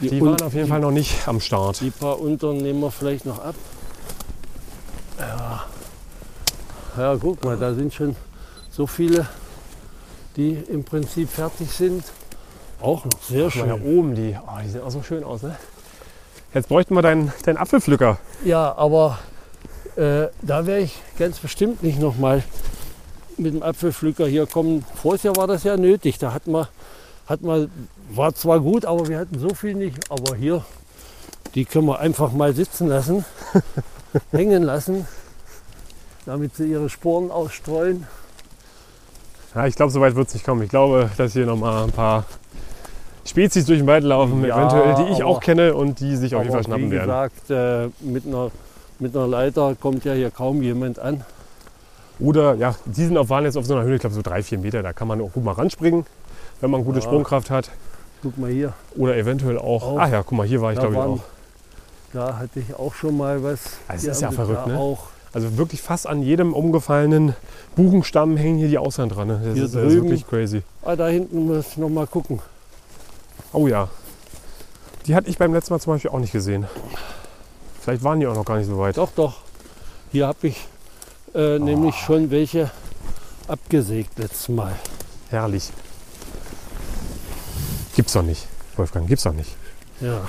die 0.00 0.20
un- 0.22 0.28
waren 0.30 0.40
auf 0.42 0.54
jeden 0.54 0.68
Fall 0.68 0.80
noch 0.80 0.90
nicht 0.90 1.28
am 1.28 1.40
Start. 1.40 1.80
Die 1.82 1.90
paar 1.90 2.18
unteren 2.18 2.58
nehmen 2.58 2.80
wir 2.80 2.90
vielleicht 2.90 3.26
noch 3.26 3.44
ab. 3.44 3.54
Ja. 5.18 5.64
Ja, 6.96 7.16
guck 7.20 7.44
mal, 7.44 7.56
da 7.58 7.74
sind 7.74 7.92
schon 7.92 8.16
so 8.70 8.86
viele, 8.86 9.26
die 10.38 10.54
im 10.70 10.84
Prinzip 10.84 11.28
fertig 11.28 11.70
sind. 11.70 12.04
Auch 12.80 13.04
noch 13.04 13.22
sehr 13.22 13.44
da 13.44 13.50
schön. 13.50 13.72
oben, 13.72 14.14
die, 14.14 14.36
oh, 14.40 14.58
die 14.62 14.70
sehen 14.70 14.82
auch 14.82 14.90
so 14.90 15.02
schön 15.02 15.24
aus, 15.24 15.42
ne? 15.42 15.56
Jetzt 16.54 16.68
bräuchten 16.68 16.94
wir 16.94 17.02
deinen, 17.02 17.32
deinen 17.44 17.58
Apfelpflücker. 17.58 18.18
Ja, 18.44 18.74
aber 18.76 19.18
äh, 19.96 20.28
da 20.40 20.64
werde 20.64 20.82
ich 20.82 20.96
ganz 21.18 21.40
bestimmt 21.40 21.82
nicht 21.82 22.00
nochmal 22.00 22.44
mit 23.36 23.52
dem 23.52 23.62
Apfelpflücker 23.62 24.26
hier 24.26 24.46
kommen. 24.46 24.84
Vorher 24.94 25.24
Jahr 25.24 25.36
war 25.36 25.46
das 25.48 25.64
ja 25.64 25.76
nötig. 25.76 26.18
Da 26.18 26.32
hatten 26.32 26.52
wir, 26.52 26.68
hatten 27.26 27.46
wir, 27.46 27.68
war 28.10 28.34
zwar 28.34 28.60
gut, 28.60 28.84
aber 28.84 29.08
wir 29.08 29.18
hatten 29.18 29.38
so 29.40 29.50
viel 29.54 29.74
nicht. 29.74 30.10
Aber 30.10 30.36
hier, 30.36 30.64
die 31.54 31.64
können 31.64 31.86
wir 31.86 31.98
einfach 31.98 32.32
mal 32.32 32.54
sitzen 32.54 32.86
lassen, 32.86 33.24
hängen 34.30 34.62
lassen, 34.62 35.06
damit 36.26 36.54
sie 36.56 36.70
ihre 36.70 36.88
Sporen 36.88 37.30
ausstreuen. 37.32 38.06
Ja, 39.54 39.66
ich 39.66 39.74
glaube, 39.74 39.90
so 39.92 40.00
weit 40.00 40.14
wird 40.14 40.28
es 40.28 40.34
nicht 40.34 40.44
kommen. 40.44 40.62
Ich 40.62 40.68
glaube, 40.70 41.10
dass 41.16 41.32
hier 41.32 41.46
noch 41.46 41.56
mal 41.56 41.84
ein 41.84 41.90
paar 41.92 42.24
Spezies 43.24 43.66
durch 43.66 43.78
den 43.78 43.86
Wald 43.86 44.04
laufen, 44.04 44.44
Ja, 44.44 44.56
eventuell, 44.58 44.94
die 45.06 45.12
ich 45.12 45.22
aber- 45.22 45.26
auch 45.30 45.40
kenne 45.40 45.74
und 45.74 46.00
die 46.00 46.16
sich 46.16 46.34
auf 46.34 46.42
jeden 46.42 46.54
Fall 46.54 46.64
schnappen 46.64 46.86
wie 46.90 46.96
werden. 46.96 47.06
gesagt, 47.06 47.50
äh, 47.50 47.88
mit, 48.04 48.26
einer, 48.26 48.50
mit 48.98 49.16
einer 49.16 49.26
Leiter 49.26 49.74
kommt 49.80 50.04
ja 50.04 50.12
hier 50.12 50.30
kaum 50.30 50.62
jemand 50.62 50.98
an. 50.98 51.24
Oder 52.20 52.54
ja, 52.54 52.74
die 52.84 53.04
sind 53.04 53.16
auf, 53.16 53.28
waren 53.30 53.44
jetzt 53.44 53.56
auf 53.56 53.64
so 53.64 53.74
einer 53.74 53.84
Höhe, 53.84 53.94
ich 53.94 54.00
glaube 54.00 54.14
so 54.14 54.22
drei, 54.22 54.42
vier 54.42 54.58
Meter. 54.58 54.82
Da 54.82 54.92
kann 54.92 55.06
man 55.08 55.20
auch 55.20 55.32
gut 55.32 55.44
mal 55.44 55.52
ranspringen, 55.52 56.04
wenn 56.60 56.70
man 56.70 56.84
gute 56.84 56.98
Ja. 56.98 57.04
Sprungkraft 57.04 57.50
hat. 57.50 57.70
Guck 58.22 58.36
mal 58.38 58.50
hier, 58.50 58.72
Oder 58.96 59.16
eventuell 59.16 59.58
auch. 59.58 59.82
Auch. 59.92 59.98
Ach 59.98 60.10
ja, 60.10 60.22
guck 60.24 60.36
mal, 60.36 60.46
hier 60.46 60.60
war 60.60 60.72
ich 60.72 60.78
glaube 60.80 60.94
ich 60.94 61.00
auch. 61.00 61.20
da 62.12 62.36
hatte 62.38 62.58
ich 62.60 62.74
auch 62.74 62.92
schon 62.94 63.16
mal 63.16 63.40
was. 63.44 63.60
Das 63.86 64.00
Die 64.02 64.08
ist 64.08 64.20
ja 64.22 64.30
verrückt, 64.32 64.66
ne? 64.66 64.76
Auch 64.76 64.98
Also 65.32 65.56
wirklich 65.58 65.82
fast 65.82 66.06
an 66.06 66.22
jedem 66.22 66.54
umgefallenen 66.54 67.34
Buchenstamm 67.76 68.36
hängen 68.36 68.58
hier 68.58 68.68
die 68.68 68.78
Ausland 68.78 69.14
dran. 69.14 69.28
Ne? 69.28 69.40
Das 69.44 69.58
ist, 69.58 69.74
das 69.74 69.84
ist 69.84 69.94
wirklich 69.94 70.26
crazy. 70.26 70.62
Ah, 70.82 70.96
da 70.96 71.08
hinten 71.08 71.46
muss 71.46 71.68
ich 71.68 71.76
noch 71.76 71.88
mal 71.90 72.06
gucken. 72.06 72.40
Oh 73.52 73.66
ja. 73.66 73.88
Die 75.06 75.14
hatte 75.14 75.28
ich 75.30 75.38
beim 75.38 75.52
letzten 75.52 75.72
Mal 75.74 75.80
zum 75.80 75.94
Beispiel 75.94 76.10
auch 76.10 76.18
nicht 76.18 76.32
gesehen. 76.32 76.66
Vielleicht 77.80 78.02
waren 78.04 78.20
die 78.20 78.26
auch 78.26 78.34
noch 78.34 78.44
gar 78.44 78.58
nicht 78.58 78.66
so 78.66 78.78
weit. 78.78 78.96
Doch, 78.96 79.10
doch. 79.14 79.40
Hier 80.12 80.26
habe 80.26 80.48
ich 80.48 80.66
äh, 81.34 81.58
nämlich 81.58 81.94
schon 81.94 82.30
welche 82.30 82.70
abgesägt 83.46 84.18
letztes 84.18 84.48
Mal. 84.48 84.74
Herrlich. 85.30 85.70
Gibt's 87.96 88.12
doch 88.12 88.22
nicht, 88.22 88.46
Wolfgang, 88.76 89.08
gibt's 89.08 89.24
doch 89.24 89.32
nicht. 89.32 89.56
Ja. 90.00 90.28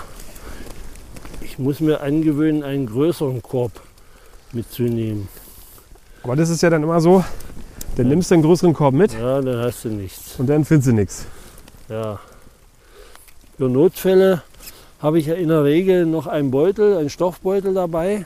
Ich 1.42 1.60
muss 1.60 1.80
mir 1.80 2.02
angewöhnen, 2.02 2.64
einen 2.64 2.88
größeren 2.88 3.42
Korb 3.42 3.72
mitzunehmen. 4.54 5.28
Aber 6.24 6.36
das 6.36 6.50
ist 6.50 6.62
ja 6.62 6.70
dann 6.70 6.84
immer 6.84 7.00
so, 7.02 7.24
dann 7.96 8.08
nimmst 8.08 8.30
du 8.32 8.36
einen 8.36 8.44
größeren 8.44 8.74
Korb 8.74 8.94
mit 8.94 9.14
Ja, 9.14 9.42
dann 9.42 9.58
hast 9.64 9.86
du 9.86 9.90
nichts. 9.90 10.36
und 10.38 10.48
dann 10.48 10.66
findest 10.66 10.88
du 10.90 10.94
nichts. 10.94 11.26
Ja. 11.90 12.20
Für 13.58 13.70
Notfälle 13.70 14.44
habe 15.02 15.20
ich 15.20 15.28
ja 15.28 15.36
in 15.36 15.48
der 15.50 15.64
Regel 15.64 16.06
noch 16.06 16.28
einen 16.28 16.52
Beutel, 16.52 16.98
einen 16.98 17.10
Stoffbeutel 17.10 17.74
dabei. 17.74 18.26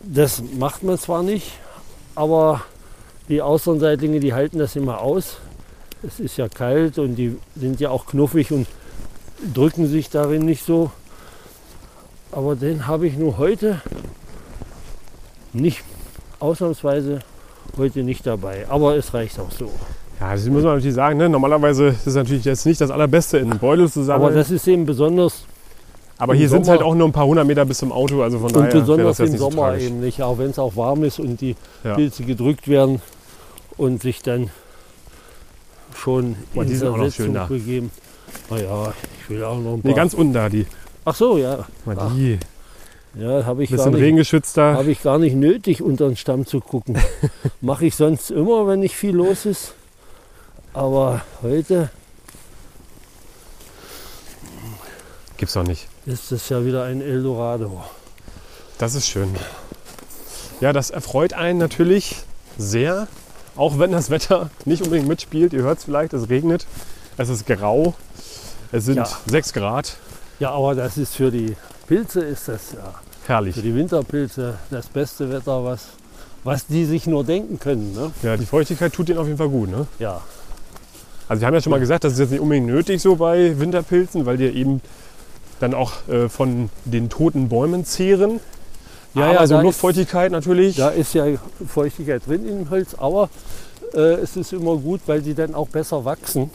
Das 0.00 0.42
macht 0.58 0.82
man 0.82 0.98
zwar 0.98 1.22
nicht, 1.22 1.52
aber 2.14 2.62
die 3.28 3.42
Außenseitlinge, 3.42 4.20
die 4.20 4.32
halten 4.32 4.58
das 4.58 4.76
immer 4.76 5.00
aus. 5.00 5.38
Es 6.02 6.20
ist 6.20 6.36
ja 6.36 6.48
kalt 6.48 6.98
und 6.98 7.16
die 7.16 7.36
sind 7.56 7.80
ja 7.80 7.90
auch 7.90 8.06
knuffig 8.06 8.52
und 8.52 8.66
drücken 9.52 9.86
sich 9.88 10.08
darin 10.10 10.44
nicht 10.44 10.64
so. 10.64 10.90
Aber 12.32 12.54
den 12.56 12.86
habe 12.86 13.06
ich 13.06 13.16
nur 13.16 13.36
heute 13.38 13.80
nicht, 15.52 15.82
ausnahmsweise 16.40 17.20
heute 17.76 18.02
nicht 18.02 18.26
dabei. 18.26 18.66
Aber 18.68 18.96
es 18.96 19.12
reicht 19.14 19.38
auch 19.40 19.50
so. 19.50 19.70
Ja, 20.20 20.32
das 20.32 20.44
muss 20.46 20.62
man 20.64 20.74
natürlich 20.74 20.94
sagen. 20.94 21.16
Ne? 21.18 21.28
Normalerweise 21.28 21.88
ist 21.88 22.06
es 22.06 22.14
natürlich 22.14 22.44
jetzt 22.44 22.66
nicht 22.66 22.80
das 22.80 22.90
Allerbeste, 22.90 23.38
in 23.38 23.50
einen 23.50 23.60
Beutel 23.60 23.88
zu 23.90 24.02
sammeln. 24.02 24.26
Aber 24.30 24.34
das 24.34 24.50
ist 24.50 24.66
eben 24.66 24.84
besonders 24.84 25.44
Aber 26.18 26.34
hier 26.34 26.48
sind 26.48 26.62
es 26.62 26.68
halt 26.68 26.82
auch 26.82 26.94
nur 26.94 27.06
ein 27.06 27.12
paar 27.12 27.26
hundert 27.26 27.46
Meter 27.46 27.64
bis 27.64 27.78
zum 27.78 27.92
Auto. 27.92 28.22
Also 28.22 28.38
von 28.38 28.46
Und 28.48 28.54
daher 28.56 28.72
wäre 28.72 28.80
besonders 28.80 29.20
im 29.20 29.28
so 29.28 29.50
Sommer 29.50 29.68
tragisch. 29.68 29.84
eben 29.84 30.00
nicht, 30.00 30.20
auch 30.22 30.38
wenn 30.38 30.50
es 30.50 30.58
auch 30.58 30.74
warm 30.76 31.04
ist 31.04 31.20
und 31.20 31.40
die 31.40 31.54
Ja. 31.84 31.94
Pilze 31.94 32.24
gedrückt 32.24 32.66
werden 32.66 33.00
und 33.76 34.02
sich 34.02 34.20
dann 34.22 34.50
schon 35.94 36.34
Boah, 36.54 36.64
die 36.64 36.72
in 36.72 36.78
sind 36.78 36.88
auch 36.88 36.96
noch 36.96 37.12
schön 37.12 37.34
da. 37.34 37.44
begeben. 37.46 37.90
Naja, 38.50 38.92
ich 39.22 39.30
will 39.30 39.44
auch 39.44 39.58
noch 39.58 39.74
ein 39.74 39.80
Nee, 39.84 39.90
paar. 39.90 39.94
ganz 39.94 40.14
unten 40.14 40.32
da, 40.32 40.48
die. 40.48 40.66
Ach 41.04 41.14
so, 41.14 41.38
ja. 41.38 41.64
Mal 41.84 41.96
die. 42.16 42.38
Ja, 43.18 43.44
habe 43.44 43.64
ich, 43.64 43.70
gar 43.70 43.78
Bisschen 43.90 44.14
nicht- 44.16 44.56
hab 44.56 44.86
ich 44.86 45.02
gar 45.02 45.18
nicht 45.18 45.34
nötig, 45.34 45.82
unter 45.82 46.06
den 46.06 46.16
Stamm 46.16 46.46
zu 46.46 46.60
gucken. 46.60 46.96
Mache 47.60 47.86
ich 47.86 47.96
sonst 47.96 48.30
immer, 48.30 48.66
wenn 48.68 48.78
nicht 48.80 48.94
viel 48.94 49.14
los 49.16 49.44
ist. 49.44 49.74
Aber 50.72 51.22
heute 51.42 51.90
Gibt's 55.36 55.54
doch 55.54 55.64
nicht. 55.64 55.88
ist 56.06 56.32
es 56.32 56.48
ja 56.48 56.64
wieder 56.64 56.84
ein 56.84 57.00
Eldorado. 57.00 57.82
Das 58.78 58.94
ist 58.94 59.06
schön. 59.08 59.34
Ja, 60.60 60.72
das 60.72 60.90
erfreut 60.90 61.32
einen 61.32 61.58
natürlich 61.58 62.16
sehr. 62.56 63.08
Auch 63.56 63.78
wenn 63.78 63.90
das 63.92 64.10
Wetter 64.10 64.50
nicht 64.64 64.82
unbedingt 64.82 65.08
mitspielt. 65.08 65.52
Ihr 65.52 65.62
hört 65.62 65.78
es 65.78 65.84
vielleicht, 65.84 66.12
es 66.12 66.28
regnet. 66.28 66.66
Es 67.16 67.28
ist 67.28 67.46
grau. 67.46 67.94
Es 68.70 68.84
sind 68.84 68.96
Ja. 68.96 69.08
6 69.26 69.52
Grad. 69.52 69.96
Ja, 70.38 70.50
aber 70.52 70.74
das 70.76 70.96
ist 70.98 71.14
für 71.16 71.30
die 71.32 71.56
Pilze 71.88 72.20
ist 72.20 72.46
das 72.48 72.72
ja 72.72 72.94
Herrlich. 73.28 73.54
für 73.54 73.62
die 73.62 73.74
Winterpilze 73.74 74.54
das 74.70 74.88
beste 74.88 75.30
Wetter, 75.30 75.62
was, 75.64 75.86
was 76.44 76.66
die 76.66 76.84
sich 76.84 77.06
nur 77.06 77.22
denken 77.24 77.58
können. 77.60 77.92
Ne? 77.92 78.10
Ja, 78.22 78.36
die 78.36 78.46
Feuchtigkeit 78.46 78.92
tut 78.92 79.08
denen 79.08 79.18
auf 79.18 79.26
jeden 79.26 79.38
Fall 79.38 79.48
gut. 79.50 79.70
Ne? 79.70 79.86
Ja, 80.00 80.20
Also 81.28 81.40
wir 81.40 81.46
haben 81.46 81.54
ja 81.54 81.60
schon 81.60 81.70
mal 81.70 81.78
gesagt, 81.80 82.04
das 82.04 82.14
ist 82.14 82.18
jetzt 82.18 82.30
nicht 82.30 82.40
unbedingt 82.40 82.66
nötig 82.66 83.00
so 83.00 83.14
bei 83.16 83.58
Winterpilzen, 83.60 84.26
weil 84.26 84.36
die 84.38 84.44
ja 84.46 84.50
eben 84.52 84.80
dann 85.60 85.74
auch 85.74 85.92
äh, 86.08 86.28
von 86.28 86.70
den 86.84 87.08
toten 87.10 87.48
Bäumen 87.48 87.84
zehren. 87.84 88.40
Ja, 89.14 89.24
Aber 89.24 89.32
ja, 89.34 89.46
so 89.46 89.54
da 89.54 89.60
ist- 89.60 89.64
Luftfeuchtigkeit 89.64 90.32
natürlich. 90.32 90.76
da 90.76 90.88
ist 90.90 91.14
ja 91.14 91.24
Feuchtigkeit 91.66 92.26
drin 92.26 92.48
im 92.48 92.70
Holz, 92.70 92.94
aber 92.96 93.28
äh, 93.94 93.98
es 94.00 94.36
ist 94.36 94.52
immer 94.52 94.76
gut, 94.76 95.00
weil 95.06 95.20
die 95.22 95.34
dann 95.34 95.54
auch 95.54 95.68
besser 95.68 96.04
wachsen. 96.04 96.50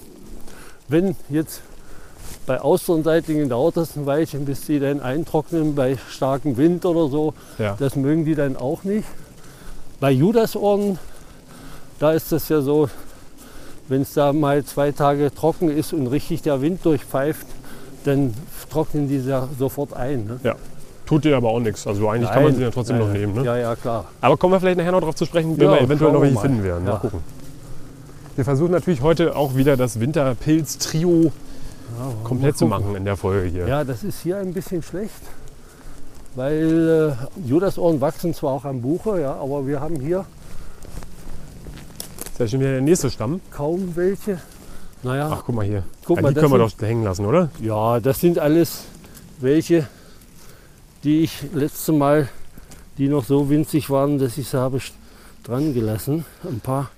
Wenn 0.88 1.15
jetzt 1.30 1.62
bei 2.46 2.60
Austernseitigen 2.60 3.50
dauert 3.50 3.77
das 3.77 3.96
ein 3.96 4.06
Weilchen, 4.06 4.46
bis 4.46 4.65
die 4.65 4.80
dann 4.80 5.00
eintrocknen 5.01 5.75
bei 5.75 5.98
starkem 6.10 6.58
Wind 6.58 6.86
oder 6.86 7.08
so. 7.10 7.34
Ja. 7.58 7.75
Das 7.80 7.96
mögen 7.96 8.25
die 8.25 8.36
dann 8.36 8.58
auch 8.58 8.84
nicht. 8.84 9.08
Bei 10.00 10.12
Judasohren, 10.12 11.00
da 12.00 12.12
ist 12.12 12.32
das 12.32 12.50
ja 12.50 12.62
so, 12.62 12.89
wenn 13.88 14.01
es 14.01 14.13
da 14.13 14.34
mal 14.34 14.63
zwei 14.65 14.92
Tage 14.92 15.34
trocken 15.34 15.70
ist 15.70 15.94
und 15.94 16.08
richtig 16.08 16.42
der 16.42 16.62
Wind 16.62 16.84
durchpfeift, 16.86 17.48
dann 18.03 18.34
trocknen 18.70 19.08
die 19.08 19.18
ja 19.20 19.48
sofort 19.58 19.94
ein. 19.94 20.25
Ne? 20.44 20.56
Tut 21.06 21.25
dir 21.25 21.38
aber 21.38 21.50
auch 21.50 21.60
nichts. 21.60 21.86
Also 21.86 22.10
eigentlich 22.10 22.30
kann 22.32 22.44
man 22.44 22.51
Nein. 22.51 22.56
sie 22.60 22.63
ja 22.63 22.72
trotzdem 22.72 22.98
Ja, 22.98 23.01
noch 23.06 23.13
ja. 23.13 23.20
nehmen. 23.20 23.36
Ne? 23.36 23.46
Ja, 23.46 23.58
ja, 23.58 23.75
klar. 23.75 24.06
Aber 24.22 24.36
kommen 24.38 24.53
wir 24.53 24.60
vielleicht 24.60 24.77
nachher 24.77 24.92
noch 24.94 25.01
darauf 25.01 25.15
zu 25.15 25.25
sprechen, 25.25 25.58
wenn 25.58 25.65
Ja, 25.68 25.74
wir 25.75 25.82
eventuell 25.82 26.12
noch 26.12 26.22
welche 26.22 26.36
mal. 26.36 26.42
finden 26.42 26.63
werden. 26.63 26.86
Mal 26.86 26.92
Ja. 26.92 26.98
gucken. 26.98 27.20
Wir 28.36 28.46
versuchen 28.46 28.72
natürlich 28.72 29.01
heute 29.01 29.36
auch 29.36 29.56
wieder 29.56 29.77
das 29.77 30.00
Winterpilz-Trio 30.00 31.32
komplett 32.24 32.58
zu 32.58 32.66
machen 32.66 32.96
in 32.96 33.06
der 33.06 33.18
Folge 33.18 33.48
hier. 33.50 33.68
Ja, 33.68 33.84
das 33.84 34.04
ist 34.04 34.22
hier 34.22 34.38
ein 34.38 34.54
bisschen 34.54 34.82
schlecht, 34.84 35.22
weil 36.36 37.16
äh, 37.18 37.48
Judasohren 37.48 38.02
wachsen 38.02 38.34
zwar 38.34 38.52
auch 38.54 38.66
am 38.66 38.82
Buche, 38.82 39.22
ja, 39.22 39.34
aber 39.36 39.66
wir 39.68 39.80
haben 39.80 40.00
hier 40.00 40.25
Das 42.24 42.32
ist 42.34 42.40
ja 42.40 42.48
schon 42.48 42.60
wieder 42.62 42.72
der 42.72 42.82
nächste 42.82 43.10
Stamm. 43.10 43.42
kaum 43.52 43.96
welche. 43.96 44.40
Naja, 45.04 45.30
Ach, 45.32 45.44
guck 45.46 45.56
mal 45.56 45.66
hier. 45.66 45.84
guck 46.06 46.16
ja, 46.18 46.22
mal, 46.24 46.30
die 46.30 46.36
das 46.36 46.42
können 46.44 46.54
wir 46.60 46.70
sind, 46.70 46.82
doch 46.82 46.88
hängen 46.88 47.04
lassen, 47.04 47.25
oder? 47.25 47.50
ja, 47.60 48.00
das 48.00 48.20
sind 48.22 48.40
alles 48.40 48.84
welche, 49.40 49.88
die 51.04 51.24
ich 51.24 51.44
letzte 51.54 51.92
Mal, 51.92 52.30
die 52.98 53.10
noch 53.10 53.25
so 53.25 53.50
winzig 53.50 53.90
waren, 53.90 54.18
dass 54.18 54.38
ich 54.38 54.48
sie 54.48 54.58
habe 54.58 54.80
dran 55.44 55.74
gelassen. 55.74 56.24
Ein 56.44 56.62
paar, 56.62 56.90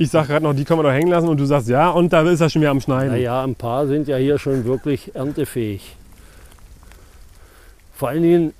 Ich 0.00 0.10
sag 0.10 0.28
gerade 0.28 0.44
noch, 0.44 0.54
die 0.54 0.64
können 0.64 0.78
wir 0.78 0.84
doch 0.84 0.92
hängen 0.92 1.08
lassen 1.08 1.28
und 1.28 1.40
du 1.40 1.44
sagst 1.44 1.68
ja 1.68 1.90
und 1.90 2.12
da 2.12 2.22
ist 2.22 2.40
er 2.40 2.48
schon 2.48 2.62
wieder 2.62 2.70
am 2.70 2.80
Schneiden. 2.80 3.10
naja, 3.10 3.42
ein 3.42 3.56
paar 3.56 3.88
sind 3.88 4.06
ja 4.06 4.16
hier 4.16 4.38
schon 4.38 4.64
wirklich 4.64 5.16
erntefähig. 5.16 5.96
Vor 7.94 8.10
allen 8.10 8.22
Dingen, 8.22 8.54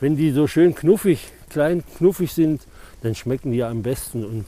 wenn 0.00 0.16
die 0.16 0.30
so 0.30 0.46
schön 0.46 0.74
knuffig, 0.74 1.30
klein 1.50 1.84
knuffig 1.98 2.32
sind, 2.32 2.62
dann 3.02 3.14
schmecken 3.14 3.52
die 3.52 3.58
ja 3.58 3.68
am 3.68 3.82
besten 3.82 4.24
und 4.24 4.46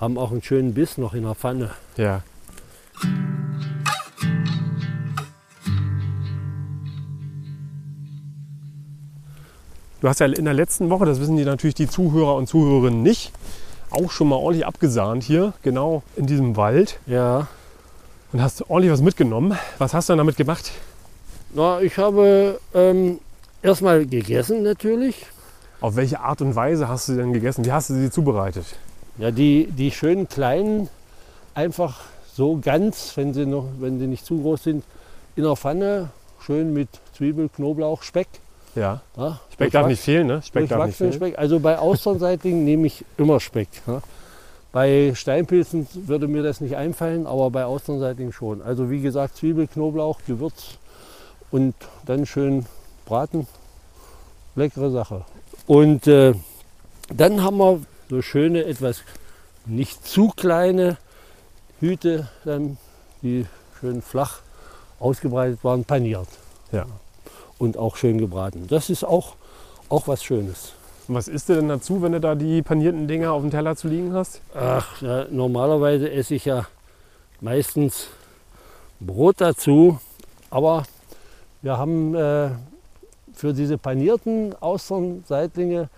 haben 0.00 0.16
auch 0.16 0.30
einen 0.30 0.44
schönen 0.44 0.74
Biss 0.74 0.96
noch 0.96 1.12
in 1.12 1.24
der 1.24 1.34
Pfanne. 1.34 1.70
Ja. 1.96 2.22
Du 10.00 10.08
hast 10.08 10.20
ja 10.20 10.26
in 10.26 10.44
der 10.44 10.54
letzten 10.54 10.88
Woche, 10.88 11.04
das 11.04 11.18
wissen 11.20 11.36
die 11.36 11.44
natürlich 11.44 11.74
die 11.74 11.88
Zuhörer 11.88 12.36
und 12.36 12.48
Zuhörerinnen 12.48 13.02
nicht, 13.02 13.32
auch 13.92 14.10
schon 14.10 14.28
mal 14.28 14.36
ordentlich 14.36 14.66
abgesahnt 14.66 15.22
hier, 15.22 15.52
genau 15.62 16.02
in 16.16 16.26
diesem 16.26 16.56
Wald. 16.56 16.98
Ja, 17.06 17.46
Und 18.32 18.42
hast 18.42 18.68
ordentlich 18.70 18.92
was 18.92 19.00
mitgenommen. 19.02 19.58
Was 19.78 19.94
hast 19.94 20.08
du 20.08 20.12
denn 20.14 20.18
damit 20.18 20.36
gemacht? 20.36 20.72
na, 21.54 21.80
ich 21.80 21.98
habe 21.98 22.58
ähm, 22.74 23.18
erstmal 23.62 24.06
gegessen 24.06 24.62
natürlich. 24.62 25.26
Auf 25.80 25.96
welche 25.96 26.20
Art 26.20 26.40
und 26.40 26.54
Weise 26.54 26.88
hast 26.88 27.08
du 27.08 27.16
denn 27.16 27.32
gegessen? 27.32 27.64
Wie 27.64 27.72
hast 27.72 27.90
du 27.90 27.94
sie 27.94 28.10
zubereitet? 28.10 28.64
Ja, 29.18 29.30
die, 29.30 29.66
die 29.66 29.90
schönen 29.90 30.28
kleinen, 30.28 30.88
einfach 31.54 32.00
so 32.34 32.58
ganz, 32.62 33.12
wenn 33.16 33.34
sie, 33.34 33.44
noch, 33.44 33.66
wenn 33.80 33.98
sie 33.98 34.06
nicht 34.06 34.24
zu 34.24 34.40
groß 34.40 34.62
sind, 34.62 34.84
in 35.36 35.44
der 35.44 35.56
Pfanne, 35.56 36.10
schön 36.40 36.72
mit 36.72 36.88
Zwiebel, 37.14 37.50
Knoblauch, 37.50 38.02
Speck. 38.02 38.28
Ja. 38.74 39.02
Ja, 39.16 39.40
Speck 39.52 39.72
darf 39.72 39.86
nicht 39.86 40.02
fehlen, 40.02 40.26
ne? 40.26 40.42
Speck 40.42 40.68
darf 40.68 40.86
nicht 40.86 40.96
fehlen. 40.96 41.12
Speck. 41.12 41.38
Also 41.38 41.60
bei 41.60 41.78
Austernseitigen 41.78 42.64
nehme 42.64 42.86
ich 42.86 43.04
immer 43.18 43.40
Speck. 43.40 43.68
Ja. 43.86 44.02
Bei 44.72 45.12
Steinpilzen 45.14 45.86
würde 45.92 46.28
mir 46.28 46.42
das 46.42 46.62
nicht 46.62 46.76
einfallen, 46.76 47.26
aber 47.26 47.50
bei 47.50 47.64
Austernseitigen 47.64 48.32
schon. 48.32 48.62
Also 48.62 48.90
wie 48.90 49.02
gesagt, 49.02 49.36
Zwiebel, 49.36 49.66
Knoblauch, 49.66 50.20
Gewürz 50.26 50.78
und 51.50 51.74
dann 52.06 52.24
schön 52.24 52.64
braten. 53.04 53.46
Leckere 54.54 54.90
Sache. 54.90 55.24
Und 55.66 56.06
äh, 56.06 56.34
dann 57.14 57.42
haben 57.42 57.58
wir 57.58 57.80
so 58.08 58.22
schöne, 58.22 58.64
etwas 58.64 59.02
nicht 59.66 60.06
zu 60.06 60.28
kleine 60.28 60.96
Hüte, 61.80 62.28
dann, 62.44 62.78
die 63.22 63.46
schön 63.80 64.02
flach 64.02 64.40
ausgebreitet 64.98 65.62
waren, 65.64 65.84
paniert. 65.84 66.28
Ja. 66.72 66.86
Und 67.62 67.76
auch 67.76 67.94
schön 67.94 68.18
gebraten. 68.18 68.66
Das 68.68 68.90
ist 68.90 69.04
auch, 69.04 69.36
auch 69.88 70.08
was 70.08 70.24
Schönes. 70.24 70.72
Und 71.06 71.14
was 71.14 71.28
isst 71.28 71.48
du 71.48 71.54
denn 71.54 71.68
dazu, 71.68 72.02
wenn 72.02 72.10
du 72.10 72.18
da 72.18 72.34
die 72.34 72.60
panierten 72.60 73.06
Dinger 73.06 73.30
auf 73.32 73.42
dem 73.42 73.52
Teller 73.52 73.76
zu 73.76 73.86
liegen 73.86 74.12
hast? 74.14 74.40
Ach, 74.52 75.00
ja, 75.00 75.26
normalerweise 75.30 76.10
esse 76.10 76.34
ich 76.34 76.44
ja 76.44 76.66
meistens 77.40 78.08
Brot 78.98 79.36
dazu, 79.40 80.00
aber 80.50 80.82
wir 81.62 81.78
haben 81.78 82.16
äh, 82.16 82.48
für 83.32 83.52
diese 83.52 83.78
panierten 83.78 84.56
Austernseitlinge, 84.60 85.88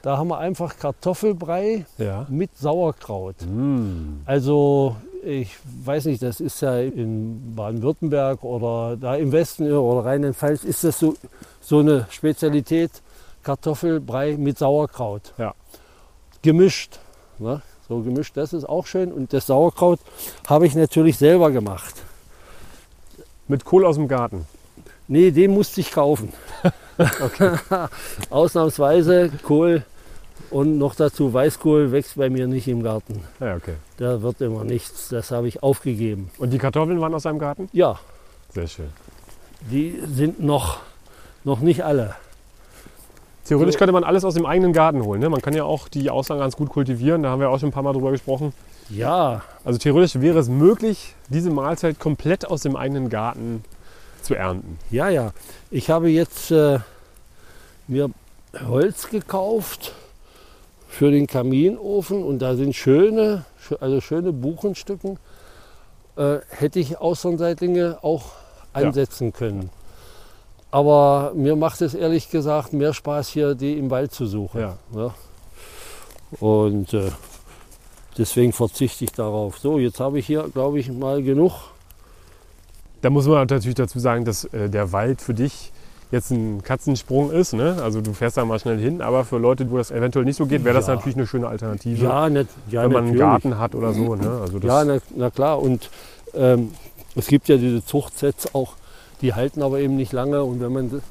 da 0.00 0.16
haben 0.16 0.28
wir 0.28 0.38
einfach 0.38 0.78
Kartoffelbrei 0.78 1.84
Ja. 1.98 2.24
mit 2.30 2.56
Sauerkraut. 2.56 3.36
Mm. 3.46 4.22
Also 4.24 4.96
ich 5.24 5.56
weiß 5.84 6.06
nicht, 6.06 6.22
das 6.22 6.40
ist 6.40 6.60
ja 6.60 6.78
in 6.78 7.54
Baden-Württemberg 7.54 8.44
oder 8.44 8.96
da 8.96 9.16
im 9.16 9.32
Westen 9.32 9.70
oder 9.72 10.04
Rheinland-Pfalz 10.04 10.64
ist 10.64 10.84
das 10.84 10.98
so, 10.98 11.14
so 11.60 11.78
eine 11.80 12.06
Spezialität, 12.10 12.90
Kartoffelbrei 13.42 14.36
mit 14.36 14.58
Sauerkraut. 14.58 15.32
Ja. 15.38 15.54
Gemischt. 16.42 16.98
Ne? 17.38 17.62
So 17.88 18.00
gemischt, 18.00 18.36
das 18.36 18.52
ist 18.52 18.64
auch 18.64 18.86
schön. 18.86 19.12
Und 19.12 19.32
das 19.32 19.46
Sauerkraut 19.46 20.00
habe 20.46 20.66
ich 20.66 20.74
natürlich 20.74 21.18
selber 21.18 21.50
gemacht. 21.50 21.94
Mit 23.48 23.64
Kohl 23.64 23.84
aus 23.84 23.96
dem 23.96 24.08
Garten. 24.08 24.46
Nee, 25.08 25.30
den 25.30 25.52
musste 25.52 25.80
ich 25.80 25.90
kaufen. 25.90 26.32
Ausnahmsweise 28.30 29.30
Kohl 29.42 29.84
und 30.54 30.78
noch 30.78 30.94
dazu 30.94 31.32
Weißkohl 31.34 31.90
wächst 31.90 32.14
bei 32.16 32.30
mir 32.30 32.46
nicht 32.46 32.68
im 32.68 32.84
Garten. 32.84 33.24
Ja, 33.40 33.56
okay. 33.56 33.74
Da 33.96 34.22
wird 34.22 34.40
immer 34.40 34.62
nichts. 34.62 35.08
Das 35.08 35.32
habe 35.32 35.48
ich 35.48 35.64
aufgegeben. 35.64 36.30
Und 36.38 36.50
die 36.52 36.58
Kartoffeln 36.58 37.00
waren 37.00 37.12
aus 37.12 37.24
deinem 37.24 37.40
Garten? 37.40 37.68
Ja, 37.72 37.98
Sehr 38.52 38.68
schön. 38.68 38.86
die 39.70 40.00
sind 40.06 40.40
noch, 40.40 40.78
noch 41.42 41.58
nicht 41.58 41.84
alle. 41.84 42.14
Theoretisch 43.46 43.74
So. 43.74 43.78
könnte 43.80 43.92
man 43.92 44.04
alles 44.04 44.24
aus 44.24 44.34
dem 44.34 44.46
eigenen 44.46 44.72
Garten 44.72 45.02
holen. 45.04 45.20
Ne? 45.20 45.28
Man 45.28 45.42
kann 45.42 45.54
ja 45.54 45.64
auch 45.64 45.88
die 45.88 46.08
Ausland 46.08 46.40
ganz 46.40 46.56
gut 46.56 46.68
kultivieren. 46.70 47.24
Da 47.24 47.30
haben 47.30 47.40
wir 47.40 47.50
auch 47.50 47.58
schon 47.58 47.70
ein 47.70 47.72
paar 47.72 47.82
Mal 47.82 47.92
drüber 47.92 48.12
gesprochen. 48.12 48.52
Ja, 48.90 49.42
Also 49.64 49.78
theoretisch 49.80 50.20
wäre 50.20 50.38
es 50.38 50.48
möglich, 50.48 51.14
diese 51.30 51.50
Mahlzeit 51.50 51.98
komplett 51.98 52.46
aus 52.46 52.62
dem 52.62 52.76
eigenen 52.76 53.08
Garten 53.08 53.64
zu 54.22 54.34
ernten. 54.34 54.78
ja, 54.90 55.08
ja. 55.08 55.32
Ich 55.70 55.90
habe 55.90 56.08
jetzt 56.10 56.50
äh, 56.52 56.78
mir 57.88 58.10
Holz 58.66 59.08
gekauft 59.10 59.92
für 60.94 61.10
den 61.10 61.26
Kaminofen 61.26 62.22
und 62.22 62.38
da 62.38 62.54
sind 62.54 62.74
schöne, 62.74 63.44
schö- 63.60 63.78
also 63.80 64.00
schöne 64.00 64.32
Buchenstücken. 64.32 65.18
Äh, 66.16 66.38
hätte 66.48 66.78
ich 66.78 66.98
Außenseitlinge 66.98 67.98
auch 68.02 68.26
Ja. 68.74 68.82
einsetzen 68.82 69.32
können. 69.32 69.70
Aber 70.70 71.32
mir 71.34 71.56
macht 71.56 71.80
es 71.82 71.94
ehrlich 71.94 72.30
gesagt 72.30 72.72
mehr 72.72 72.92
Spaß, 72.94 73.28
hier 73.28 73.54
die 73.56 73.76
im 73.78 73.90
Wald 73.90 74.12
zu 74.12 74.26
suchen. 74.26 74.60
Ja. 74.60 74.76
Ja. 74.94 75.14
Und 76.40 76.94
äh, 76.94 77.10
deswegen 78.16 78.52
verzichte 78.52 79.04
ich 79.04 79.12
darauf. 79.12 79.58
So, 79.58 79.78
jetzt 79.78 79.98
habe 79.98 80.18
ich 80.20 80.26
hier, 80.26 80.48
glaube 80.52 80.78
ich, 80.78 80.90
mal 80.90 81.22
genug. 81.22 81.52
Da 83.02 83.10
muss 83.10 83.26
man 83.26 83.46
natürlich 83.46 83.74
dazu 83.74 83.98
sagen, 83.98 84.24
dass 84.24 84.44
äh, 84.44 84.68
der 84.70 84.92
Wald 84.92 85.20
für 85.20 85.34
dich 85.34 85.72
jetzt 86.14 86.30
ein 86.30 86.62
Katzensprung 86.62 87.30
ist. 87.30 87.52
Ne? 87.52 87.76
Also 87.82 88.00
du 88.00 88.12
fährst 88.12 88.36
da 88.36 88.44
mal 88.44 88.58
schnell 88.58 88.78
hin, 88.78 89.02
aber 89.02 89.24
für 89.24 89.38
Leute, 89.38 89.70
wo 89.70 89.76
das 89.76 89.90
eventuell 89.90 90.24
nicht 90.24 90.36
so 90.36 90.46
geht, 90.46 90.64
wäre 90.64 90.74
das 90.74 90.86
Ja. 90.86 90.94
natürlich 90.94 91.16
eine 91.16 91.26
schöne 91.26 91.48
Alternative, 91.48 92.02
Ja, 92.02 92.28
nicht, 92.30 92.48
ja 92.70 92.82
wenn 92.82 92.92
man 92.92 92.98
einen 93.04 93.06
natürlich. 93.16 93.20
Garten 93.20 93.58
hat 93.58 93.74
oder 93.74 93.92
so. 93.92 94.14
Ne? 94.14 94.30
Also 94.40 94.58
Ja, 94.58 94.84
na, 94.84 94.98
na 95.16 95.30
klar. 95.30 95.60
Und 95.60 95.90
ähm, 96.34 96.72
es 97.16 97.26
gibt 97.26 97.48
ja 97.48 97.56
diese 97.56 97.84
Zuchtsets 97.84 98.54
auch, 98.54 98.72
die 99.20 99.34
halten 99.34 99.62
aber 99.62 99.78
eben 99.80 99.96
nicht 99.96 100.12
lange. 100.12 100.42
Und 100.42 100.60
wenn 100.60 100.72
man 100.72 101.02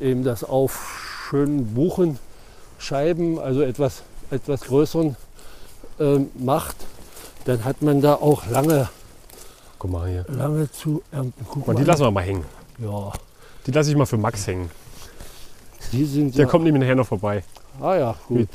eben 0.00 0.24
das 0.24 0.44
auf 0.44 1.26
schönen 1.28 1.74
Buchenscheiben, 1.74 3.38
also 3.38 3.62
etwas, 3.62 4.02
etwas 4.30 4.62
größeren 4.62 5.16
ähm, 5.98 6.30
macht, 6.38 6.76
dann 7.44 7.64
hat 7.64 7.82
man 7.82 8.00
da 8.00 8.14
auch 8.14 8.46
lange, 8.48 8.88
guck 9.78 9.90
mal 9.90 10.08
hier. 10.08 10.24
lange 10.28 10.70
zu 10.70 11.02
ernten. 11.12 11.46
Guck 11.48 11.68
Und 11.68 11.78
die 11.78 11.84
lassen 11.84 12.02
wir 12.02 12.10
mal 12.10 12.22
hängen. 12.24 12.44
ja, 12.78 13.12
Die 13.66 13.70
lasse 13.72 13.90
ich 13.90 13.96
mal 13.96 14.06
für 14.06 14.16
Max 14.16 14.46
hängen. 14.46 14.70
die 15.92 16.04
sind 16.04 16.36
Der 16.36 16.44
ja. 16.46 16.50
kommt 16.50 16.64
nämlich 16.64 16.80
nachher 16.82 16.94
noch 16.96 17.06
vorbei. 17.06 17.44
Ah 17.80 17.94
ja, 17.96 18.14
gut. 18.28 18.48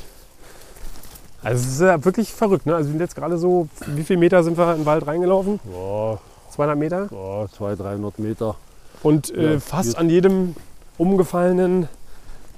Also 1.44 1.64
es 1.64 1.74
ist 1.74 1.82
ja 1.82 2.04
wirklich 2.04 2.32
verrückt. 2.34 2.66
Ne? 2.66 2.76
Also 2.76 2.88
wir 2.90 2.92
sind 2.94 3.02
jetzt 3.02 3.16
gerade 3.16 3.38
so, 3.38 3.68
wie 3.88 4.04
viele 4.04 4.20
Meter 4.20 4.44
sind 4.44 4.58
wir 4.58 4.72
in 4.72 4.80
den 4.82 4.86
Wald 4.86 5.06
reingelaufen? 5.06 5.60
Ja, 5.72 6.18
200 6.52 6.78
Meter. 6.78 7.08
ja, 7.12 7.48
200, 7.56 7.80
300 7.82 8.20
Meter. 8.20 8.56
Und 9.04 9.34
äh, 9.36 9.54
Ja, 9.54 9.60
fast 9.60 9.90
gut. 9.90 9.98
an 9.98 10.10
jedem 10.10 10.56
umgefallenen 10.98 11.88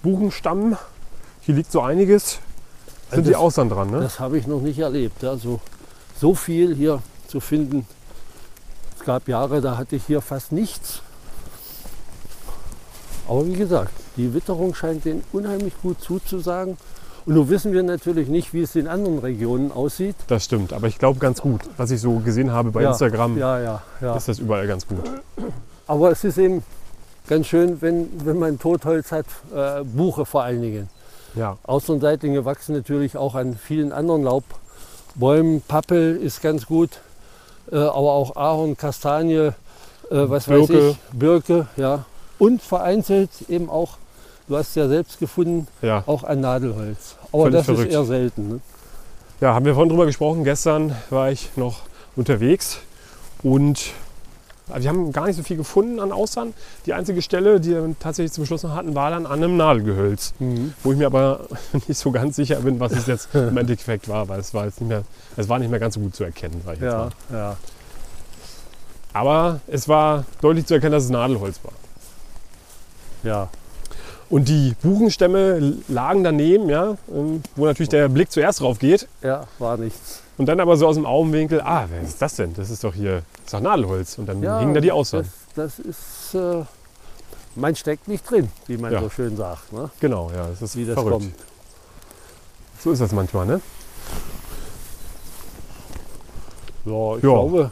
Buchenstamm, 0.04 0.78
hier 1.42 1.56
liegt 1.56 1.72
so 1.72 1.82
einiges, 1.82 2.32
sind 2.32 2.40
Also 3.12 3.22
die 3.24 3.30
das- 3.32 3.40
Austern 3.40 3.70
dran. 3.70 3.90
Ne? 3.92 4.00
Das 4.00 4.20
habe 4.20 4.38
ich 4.38 4.48
noch 4.48 4.62
nicht 4.62 4.80
erlebt. 4.80 5.24
Also 5.26 5.60
so 6.20 6.34
viel 6.34 6.74
hier 6.76 7.02
zu 7.28 7.40
finden. 7.42 7.86
Es 8.98 9.06
gab 9.06 9.28
Jahre, 9.28 9.60
da 9.60 9.78
hatte 9.78 9.96
ich 9.98 10.06
hier 10.06 10.22
fast 10.22 10.52
nichts. 10.54 11.02
Aber 13.28 13.46
wie 13.46 13.54
gesagt, 13.54 13.92
die 14.16 14.34
Witterung 14.34 14.74
scheint 14.74 15.06
denen 15.06 15.24
unheimlich 15.34 15.74
gut 15.82 16.02
zuzusagen. 16.02 16.78
Und 17.26 17.34
nun 17.36 17.50
wissen 17.50 17.74
wir 17.74 17.84
natürlich 17.84 18.30
nicht, 18.30 18.54
wie 18.54 18.62
es 18.62 18.74
in 18.76 18.88
anderen 18.88 19.20
Regionen 19.20 19.72
aussieht. 19.74 20.16
Das 20.28 20.46
stimmt, 20.46 20.72
aber 20.72 20.88
ich 20.88 20.98
glaube 20.98 21.20
ganz 21.20 21.42
gut. 21.42 21.60
Was 21.76 21.92
ich 21.92 22.00
so 22.00 22.20
gesehen 22.20 22.52
habe 22.54 22.72
bei 22.72 22.84
Ja, 22.84 22.90
Instagram, 22.92 23.38
Ja, 23.38 23.60
ja, 23.60 23.82
ja. 24.00 24.16
ist 24.16 24.30
das 24.30 24.40
überall 24.40 24.66
ganz 24.66 24.88
gut. 24.88 25.00
Aber 25.88 26.12
es 26.12 26.24
ist 26.24 26.38
eben 26.38 26.64
ganz 27.28 27.48
schön, 27.48 27.82
wenn, 27.82 28.08
wenn 28.26 28.40
man 28.40 28.60
Totholz 28.60 29.12
hat, 29.12 29.26
äh, 29.54 29.84
Buche 29.84 30.26
vor 30.26 30.44
allen 30.44 30.62
Dingen. 30.62 30.90
Ja, 31.36 31.58
Außenseitlinge 31.64 32.46
wachsen 32.46 32.74
natürlich 32.76 33.18
auch 33.18 33.36
an 33.36 33.58
vielen 33.58 33.92
anderen 33.92 34.24
Laubbäumen. 34.24 35.62
Pappel 35.68 36.16
ist 36.16 36.42
ganz 36.42 36.66
gut, 36.66 36.92
äh, 37.72 37.76
aber 37.76 38.14
auch 38.14 38.38
Ahorn, 38.38 38.78
Kastanie, 38.78 39.34
äh, 39.36 39.52
was 40.10 40.48
weiß 40.48 40.68
Birke. 40.68 40.90
ich, 40.92 40.98
Birke, 41.12 41.68
ja. 41.76 42.06
Und 42.40 42.62
vereinzelt 42.62 43.30
eben 43.50 43.70
auch, 43.70 43.98
du 44.48 44.58
hast 44.58 44.76
ja 44.76 44.88
selbst 44.88 45.20
gefunden, 45.20 45.68
ja. 45.82 46.04
auch 46.06 46.24
an 46.24 46.42
Nadelholz. 46.42 47.16
Aber 47.32 47.44
Völlig 47.44 47.58
das 47.58 47.66
verrückt. 47.66 47.90
ist 47.90 47.94
eher 47.94 48.06
selten. 48.06 48.50
Ne? 48.50 48.60
Ja, 49.42 49.54
haben 49.54 49.66
wir 49.66 49.74
vorhin 49.74 49.90
drüber 49.90 50.06
gesprochen. 50.06 50.44
Gestern 50.44 50.96
war 51.10 51.32
ich 51.32 51.50
noch 51.56 51.82
unterwegs 52.16 52.80
und 53.44 53.92
wir 54.76 54.90
haben 54.90 55.14
gar 55.14 55.28
nicht 55.28 55.38
so 55.38 55.44
viel 55.44 55.56
gefunden 55.56 56.00
an 56.00 56.12
Austern. 56.12 56.54
Die 56.86 56.94
einzige 56.94 57.22
Stelle, 57.22 57.62
die 57.62 57.70
wir 57.70 57.96
tatsächlich 58.00 58.34
zum 58.34 58.46
Schluss 58.46 58.64
noch 58.64 58.76
hatten, 58.76 58.96
war 58.96 59.10
dann 59.12 59.26
an 59.26 59.44
einem 59.44 59.56
Nadelgehölz. 59.56 60.34
Wo 60.84 60.92
ich 60.92 60.98
mir 60.98 61.06
aber 61.06 61.48
nicht 61.88 61.98
so 61.98 62.12
ganz 62.12 62.36
sicher 62.36 62.58
bin, 62.58 62.80
was 62.80 62.92
es 62.92 63.08
jetzt 63.08 63.30
im 63.34 63.56
Endeffekt 63.56 64.10
war, 64.10 64.28
weil 64.28 64.40
es 64.40 64.54
war 64.54 64.66
jetzt 64.66 64.82
nicht 64.82 64.90
mehr, 64.90 65.04
es 65.38 65.48
war 65.48 65.60
nicht 65.60 65.70
mehr 65.70 65.80
ganz 65.80 65.94
so 65.96 66.02
gut 66.02 66.16
zu 66.16 66.24
erkennen, 66.24 66.62
sag 66.66 66.76
ich 66.76 66.82
jetzt 66.82 66.94
mal. 66.94 67.12
Ja, 67.32 67.38
ja. 67.38 67.58
Aber 69.14 69.62
es 69.68 69.88
war 69.88 70.26
deutlich 70.42 70.66
zu 70.66 70.74
erkennen, 70.74 70.92
dass 70.92 71.06
es 71.06 71.10
Nadelholz 71.10 71.60
war. 71.64 71.72
Ja. 73.24 73.50
Und 74.30 74.50
die 74.50 74.76
Buchenstämme 74.82 75.76
lagen 75.88 76.24
daneben, 76.24 76.68
ja, 76.70 76.98
ähm, 77.14 77.42
wo 77.56 77.66
natürlich 77.66 77.88
der 77.90 78.10
Blick 78.10 78.30
zuerst 78.32 78.60
drauf 78.60 78.78
geht. 78.78 79.08
Ja, 79.22 79.48
war 79.58 79.78
nichts. 79.78 80.22
Und 80.38 80.48
dann 80.48 80.60
aber 80.60 80.76
so 80.78 80.86
aus 80.86 80.96
dem 80.96 81.06
Augenwinkel, 81.06 81.62
ah, 81.62 81.86
wer 81.90 82.02
ist 82.02 82.22
das 82.22 82.36
denn? 82.36 82.54
Das 82.54 82.70
ist 82.70 82.84
doch 82.84 82.94
hier, 82.94 83.24
das 83.38 83.46
ist 83.46 83.54
doch 83.54 83.62
Nadelholz. 83.62 84.18
Und 84.18 84.26
dann 84.28 84.44
Ja, 84.44 84.60
hingen 84.60 84.74
da 84.74 84.82
die 84.82 84.92
Austern. 84.92 85.26
Das, 85.56 85.78
das 85.78 85.80
ist, 85.86 86.36
äh, 86.36 86.64
man 87.56 87.76
steckt 87.76 88.08
nicht 88.10 88.30
drin, 88.30 88.50
wie 88.68 88.78
man 88.78 88.92
Ja. 88.92 89.00
so 89.02 89.10
schön 89.10 89.38
sagt, 89.38 89.72
ne? 89.72 89.90
Genau, 90.02 90.30
ja, 90.36 90.48
das 90.48 90.62
ist 90.62 90.76
wie 90.76 90.86
das 90.86 90.94
verrückt. 90.96 91.12
kommt. 91.14 91.34
So 92.84 92.92
ist 92.92 93.00
das 93.02 93.14
manchmal, 93.14 93.46
ne? 93.46 93.62
Ja, 96.86 97.16
ich 97.18 97.24
Ja. 97.24 97.30
glaube, 97.30 97.72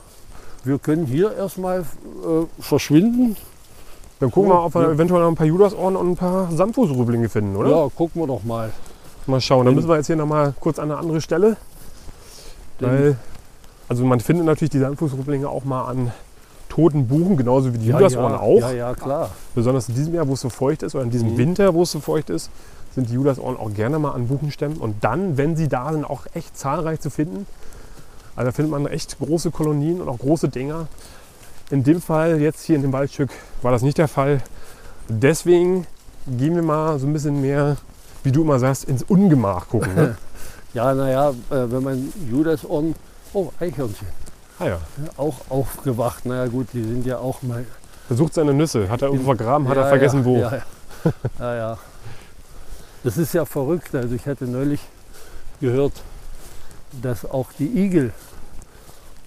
wir 0.64 0.80
können 0.80 1.06
hier 1.06 1.36
erstmal 1.36 1.82
äh, 1.82 2.46
verschwinden. 2.62 3.36
Dann 4.20 4.32
gucken 4.32 4.50
wir, 4.50 4.56
Ja, 4.56 4.66
ob 4.66 4.74
wir 4.76 4.82
ja. 4.84 4.92
eventuell 4.92 5.22
noch 5.22 5.28
ein 5.28 5.36
paar 5.36 5.46
Judasohren 5.48 5.96
und 5.96 6.12
ein 6.12 6.16
paar 6.16 6.52
Samtfußrüblinge 6.52 7.30
finden, 7.30 7.56
oder? 7.56 7.70
Ja, 7.70 7.90
gucken 7.96 8.22
wir 8.22 8.28
doch 8.28 8.44
mal. 8.44 8.72
Mal 9.28 9.42
schauen. 9.42 9.66
Dann 9.66 9.76
müssen 9.76 9.90
wir 9.90 9.98
jetzt 9.98 10.08
hier 10.08 10.16
nochmal 10.16 10.54
kurz 10.60 10.80
an 10.80 10.92
eine 10.92 11.00
andere 11.00 11.20
Stelle. 11.20 11.58
Weil, 12.80 13.18
also 13.88 14.06
man 14.06 14.20
findet 14.20 14.46
natürlich 14.46 14.70
die 14.72 14.80
Sandfußrüblinge 14.80 15.48
auch 15.50 15.64
mal 15.66 15.86
an 15.86 16.12
toten 16.70 17.08
Buchen, 17.08 17.38
genauso 17.38 17.74
wie 17.74 17.78
die 17.78 17.88
Judasohren 17.88 18.34
ja, 18.34 18.40
auch. 18.40 18.60
Ja, 18.60 18.72
ja, 18.72 18.94
klar. 18.94 19.30
Besonders 19.54 19.88
in 19.90 19.96
diesem 19.96 20.14
Jahr, 20.14 20.28
wo 20.28 20.34
es 20.34 20.42
so 20.42 20.50
feucht 20.50 20.84
ist, 20.84 20.94
oder 20.94 21.04
in 21.04 21.10
diesem 21.10 21.34
Mhm. 21.34 21.38
Winter, 21.38 21.74
wo 21.74 21.84
es 21.84 21.92
so 21.92 22.00
feucht 22.02 22.30
ist, 22.30 22.50
sind 22.94 23.10
die 23.10 23.14
Judasohren 23.14 23.58
auch 23.58 23.74
gerne 23.74 23.98
mal 24.00 24.12
an 24.12 24.28
Buchenstämmen. 24.28 24.78
Und 24.78 25.04
dann, 25.04 25.38
wenn 25.38 25.56
sie 25.56 25.68
da 25.68 25.92
sind, 25.92 26.06
auch 26.06 26.26
echt 26.34 26.58
zahlreich 26.58 27.00
zu 27.00 27.10
finden. 27.10 27.46
Also 28.36 28.50
da 28.50 28.52
findet 28.52 28.72
man 28.72 28.86
echt 28.88 29.18
große 29.20 29.52
Kolonien 29.52 30.02
und 30.02 30.10
auch 30.10 30.20
große 30.20 30.50
Dinger. 30.50 30.88
In 31.72 31.84
dem 31.84 32.00
Fall, 32.02 32.40
jetzt 32.40 32.64
hier 32.64 32.76
in 32.76 32.84
dem 32.84 32.94
Waldstück, 32.94 33.30
war 33.62 33.72
das 33.72 33.82
nicht 33.82 33.98
der 33.98 34.08
Fall. 34.08 34.42
Deswegen 35.08 35.88
gehen 36.28 36.56
wir 36.56 36.62
mal 36.62 37.00
so 37.00 37.08
ein 37.08 37.14
bisschen 37.14 37.42
mehr, 37.42 37.78
wie 38.24 38.32
du 38.32 38.44
immer 38.44 38.60
sagst, 38.60 38.86
ins 38.86 39.04
Ungemach 39.04 39.70
gucken. 39.70 39.96
Ne? 39.96 40.18
Ja, 40.74 40.94
naja, 40.94 41.30
äh, 41.30 41.72
wenn 41.72 41.84
man 41.84 42.14
Judasohren, 42.30 42.96
oh, 43.32 43.50
Eichhörnchen, 43.62 44.08
ah 44.60 44.66
ja, 44.66 44.80
auch 45.16 45.36
aufgewacht. 45.48 46.26
Naja 46.26 46.48
gut, 46.48 46.68
die 46.74 46.84
sind 46.84 47.06
ja 47.06 47.18
auch 47.18 47.42
mal... 47.44 47.66
versucht 48.08 48.34
seine 48.34 48.54
Nüsse. 48.54 48.90
Hat 48.90 49.02
er 49.02 49.08
irgendwo 49.08 49.24
vergraben, 49.24 49.70
hat 49.70 49.78
ja, 49.78 49.84
er 49.84 49.88
vergessen 49.88 50.20
ja, 50.20 50.26
wo. 50.26 50.38
Ja, 50.38 50.52
ja. 50.52 51.12
ja, 51.40 51.56
ja. 51.56 51.78
Das 53.06 53.18
ist 53.18 53.34
ja 53.34 53.46
verrückt. 53.46 53.96
Also 53.96 54.16
ich 54.16 54.26
hatte 54.26 54.44
neulich 54.44 54.82
gehört, 55.62 55.94
dass 57.02 57.24
auch 57.24 57.54
die 57.58 57.68
Igel 57.68 58.12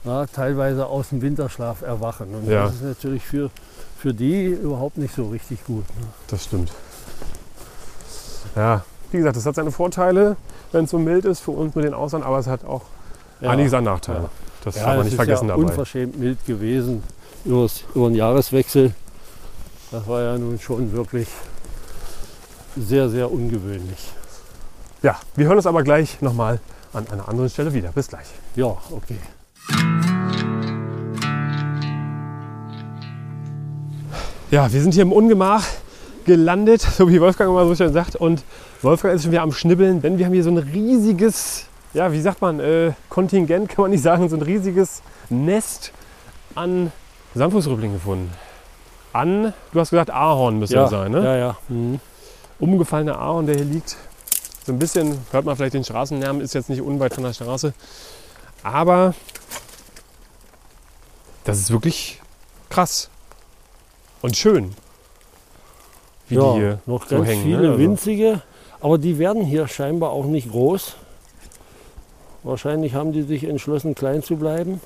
ja, 0.05 0.27
teilweise 0.27 0.87
aus 0.87 1.11
dem 1.11 1.23
Winterschlaf 1.23 1.83
erwachen. 1.83 2.35
Und 2.35 2.49
Ja. 2.49 2.65
das 2.67 2.77
ist 2.77 2.83
natürlich 2.83 3.23
für, 3.25 3.51
für 3.99 4.15
die 4.15 4.47
überhaupt 4.47 4.97
nicht 4.99 5.15
so 5.15 5.29
richtig 5.29 5.65
gut. 5.65 5.85
Ne? 6.01 6.07
Das 6.29 6.45
stimmt. 6.45 6.73
Ja, 8.57 8.85
wie 9.11 9.19
gesagt, 9.19 9.37
das 9.37 9.47
hat 9.47 9.55
seine 9.55 9.71
Vorteile, 9.71 10.37
wenn 10.73 10.85
es 10.85 10.91
so 10.91 10.99
mild 10.99 11.25
ist 11.25 11.41
für 11.41 11.51
uns 11.53 11.75
mit 11.75 11.85
den 11.85 11.95
Ausland, 11.95 12.25
aber 12.25 12.39
es 12.39 12.47
hat 12.47 12.65
auch 12.65 12.83
Ja. 13.41 13.51
einiges 13.51 13.73
an 13.75 13.85
Nachteilen. 13.85 14.23
Ja. 14.25 14.31
Das 14.65 14.75
Ja, 14.77 14.83
darf 14.83 14.89
man 14.97 14.99
nicht 15.05 15.13
ist 15.13 15.17
vergessen 15.17 15.49
ja 15.49 15.55
dabei. 15.57 15.69
unverschämt 15.69 16.19
mild 16.19 16.45
gewesen 16.47 17.03
übers, 17.45 17.85
über 17.95 18.09
den 18.09 18.17
Jahreswechsel. 18.17 18.93
Das 19.91 20.07
war 20.07 20.21
ja 20.23 20.37
nun 20.37 20.59
schon 20.59 20.93
wirklich 20.93 21.29
sehr, 22.77 23.09
sehr 23.09 23.31
ungewöhnlich. 23.31 24.13
Ja, 25.03 25.17
wir 25.37 25.47
hören 25.47 25.57
uns 25.57 25.67
aber 25.67 25.83
gleich 25.83 26.21
nochmal 26.21 26.61
an 26.93 27.07
einer 27.11 27.29
anderen 27.29 27.49
Stelle 27.49 27.73
wieder. 27.73 27.91
Bis 27.93 28.09
gleich. 28.09 28.27
Ja, 28.57 28.77
okay. 28.91 29.17
Ja, 34.51 34.73
wir 34.73 34.81
sind 34.81 34.95
hier 34.95 35.03
im 35.03 35.13
Ungemach 35.13 35.63
gelandet, 36.25 36.81
so 36.81 37.07
wie 37.11 37.21
Wolfgang 37.21 37.51
immer 37.51 37.67
so 37.67 37.75
schön 37.75 37.93
sagt. 37.93 38.17
Und 38.17 38.45
Wolfgang 38.81 39.15
ist 39.15 39.25
schon 39.25 39.33
wieder 39.33 39.43
am 39.43 39.53
Schnibbeln, 39.53 40.01
denn 40.01 40.17
wir 40.17 40.25
haben 40.25 40.33
hier 40.33 40.43
so 40.43 40.51
ein 40.51 40.57
riesiges, 40.57 41.67
ja, 41.93 42.11
wie 42.13 42.21
sagt 42.23 42.41
man, 42.41 42.59
äh, 42.59 42.93
Kontingent 43.11 43.69
kann 43.69 43.83
man 43.83 43.91
nicht 43.91 44.03
sagen, 44.03 44.27
so 44.31 44.37
ein 44.37 44.43
riesiges 44.43 45.03
Nest 45.29 45.93
an 46.55 46.93
Samtfußrübling 47.35 47.93
gefunden. 47.93 48.33
An, 49.13 49.53
du 49.73 49.81
hast 49.81 49.91
gesagt, 49.91 50.11
Ahorn 50.11 50.59
müsste 50.59 50.77
Ja, 50.77 50.83
das 50.83 50.91
sein, 50.93 51.13
ne? 51.13 51.23
ja, 51.25 51.37
ja. 51.37 51.57
Mhm. 51.69 52.01
umgefallener 52.59 53.19
Ahorn, 53.21 53.47
der 53.47 53.57
hier 53.57 53.65
liegt. 53.67 53.97
So 54.65 54.73
ein 54.73 54.79
bisschen, 54.79 55.19
hört 55.31 55.45
man 55.45 55.57
vielleicht 55.57 55.75
den 55.75 55.85
Straßenlärm, 55.85 56.41
ist 56.41 56.55
jetzt 56.55 56.71
nicht 56.71 56.81
unweit 56.81 57.13
von 57.13 57.25
der 57.25 57.35
Straße. 57.35 57.75
Aber 58.63 59.15
das 61.45 61.59
ist 61.59 61.71
wirklich 61.71 62.23
krass 62.71 63.11
und 64.23 64.37
schön, 64.37 64.73
wie 66.29 66.35
ja, 66.37 66.53
die 66.53 66.59
hier 66.59 66.79
noch 66.87 67.07
so 67.07 67.17
ganz 67.17 67.29
hängen. 67.29 67.43
viele 67.43 67.59
ne? 67.63 67.69
Also, 67.71 67.79
winzige, 67.79 68.43
aber 68.81 68.99
die 68.99 69.19
werden 69.19 69.45
hier 69.45 69.67
scheinbar 69.69 70.11
auch 70.11 70.27
nicht 70.27 70.51
groß. 70.51 70.97
Wahrscheinlich 72.45 72.95
haben 72.95 73.13
die 73.13 73.23
sich 73.23 73.45
entschlossen, 73.45 73.95
klein 73.95 74.23
zu 74.23 74.37
bleiben. 74.37 74.81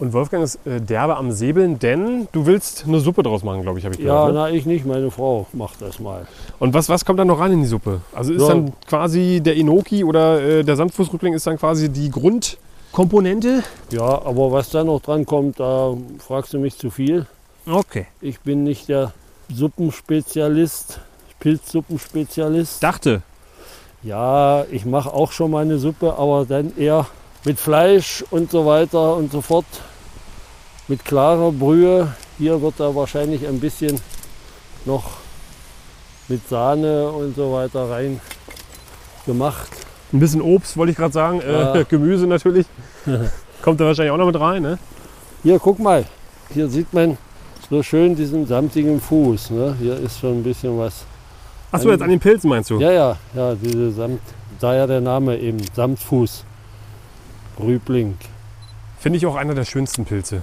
Und 0.00 0.12
Wolfgang 0.12 0.42
ist 0.42 0.58
äh, 0.66 0.80
derbe 0.80 1.16
am 1.16 1.30
Säbeln, 1.30 1.78
denn 1.78 2.26
du 2.32 2.46
willst 2.46 2.84
eine 2.86 2.98
Suppe 2.98 3.22
draus 3.22 3.44
machen, 3.44 3.62
glaube 3.62 3.78
ich, 3.78 3.84
habe 3.84 3.94
ich 3.94 4.00
Ja, 4.00 4.26
gehört. 4.26 4.34
ne? 4.34 4.40
na, 4.40 4.50
ich 4.50 4.66
nicht, 4.66 4.84
meine 4.84 5.10
Frau 5.12 5.46
macht 5.52 5.80
das 5.80 6.00
mal. 6.00 6.26
Und 6.58 6.74
was, 6.74 6.88
was 6.88 7.04
kommt 7.04 7.20
dann 7.20 7.28
noch 7.28 7.38
rein 7.38 7.52
in 7.52 7.60
die 7.60 7.66
Suppe? 7.68 8.00
Also 8.12 8.32
ist 8.32 8.42
Ja. 8.42 8.48
dann 8.48 8.72
quasi 8.88 9.40
der 9.42 9.56
Enoki 9.56 10.02
oder 10.02 10.42
äh, 10.42 10.64
der 10.64 10.74
Sandfußrückling 10.74 11.32
ist 11.34 11.46
dann 11.46 11.58
quasi 11.58 11.88
die 11.90 12.10
Grundkomponente? 12.10 13.62
Ja, 13.92 14.02
aber 14.24 14.50
was 14.50 14.70
da 14.70 14.82
noch 14.82 15.00
dran 15.00 15.24
kommt, 15.26 15.60
da 15.60 15.94
fragst 16.18 16.52
du 16.52 16.58
mich 16.58 16.76
zu 16.76 16.90
viel. 16.90 17.26
Okay. 17.66 18.06
Ich 18.20 18.40
bin 18.40 18.64
nicht 18.64 18.88
der 18.88 19.12
Suppenspezialist, 19.52 21.00
Pilzsuppenspezialist. 21.40 22.82
Dachte. 22.82 23.22
Ja, 24.02 24.64
ich 24.70 24.84
mache 24.84 25.12
auch 25.12 25.32
schon 25.32 25.50
mal 25.50 25.62
eine 25.62 25.78
Suppe, 25.78 26.14
aber 26.18 26.44
dann 26.44 26.76
eher 26.76 27.06
mit 27.44 27.58
Fleisch 27.58 28.24
und 28.30 28.50
so 28.50 28.66
weiter 28.66 29.16
und 29.16 29.32
so 29.32 29.40
fort. 29.40 29.64
Mit 30.88 31.04
klarer 31.04 31.52
Brühe. 31.52 32.14
Hier 32.38 32.60
wird 32.60 32.74
da 32.78 32.94
wahrscheinlich 32.94 33.46
ein 33.46 33.60
bisschen 33.60 33.98
noch 34.84 35.04
mit 36.28 36.46
Sahne 36.48 37.08
und 37.08 37.34
so 37.36 37.52
weiter 37.52 37.88
rein 37.90 38.20
gemacht. 39.24 39.70
Ein 40.12 40.20
bisschen 40.20 40.42
Obst, 40.42 40.76
wollte 40.76 40.90
ich 40.92 40.96
gerade 40.98 41.12
sagen. 41.12 41.40
Äh, 41.40 41.52
Ja. 41.78 41.82
Gemüse 41.84 42.26
natürlich. 42.26 42.66
kommt 43.62 43.80
da 43.80 43.86
wahrscheinlich 43.86 44.12
auch 44.12 44.18
noch 44.18 44.26
mit 44.26 44.38
rein, 44.38 44.62
ne? 44.62 44.78
Hier, 45.42 45.58
guck 45.58 45.78
mal. 45.78 46.04
Hier 46.52 46.68
sieht 46.68 46.92
man 46.92 47.16
so 47.70 47.82
schön 47.82 48.14
diesen 48.14 48.46
samtigen 48.46 49.00
Fuß. 49.00 49.50
Ne? 49.50 49.74
Hier 49.80 49.96
ist 49.98 50.18
schon 50.20 50.38
ein 50.38 50.42
bisschen 50.42 50.78
was. 50.78 51.04
Achso, 51.72 51.90
jetzt 51.90 52.02
an 52.02 52.10
den 52.10 52.20
Pilzen 52.20 52.48
meinst 52.50 52.70
du? 52.70 52.78
Ja, 52.78 52.92
ja, 52.92 53.16
ja, 53.34 53.54
diese 53.54 53.90
Samt, 53.90 54.20
daher 54.60 54.86
der 54.86 55.00
Name 55.00 55.38
eben, 55.38 55.58
Samtfuß. 55.74 56.44
Rübling. 57.58 58.16
Finde 58.98 59.16
ich 59.18 59.26
auch 59.26 59.34
einer 59.36 59.54
der 59.54 59.64
schönsten 59.64 60.04
Pilze. 60.04 60.42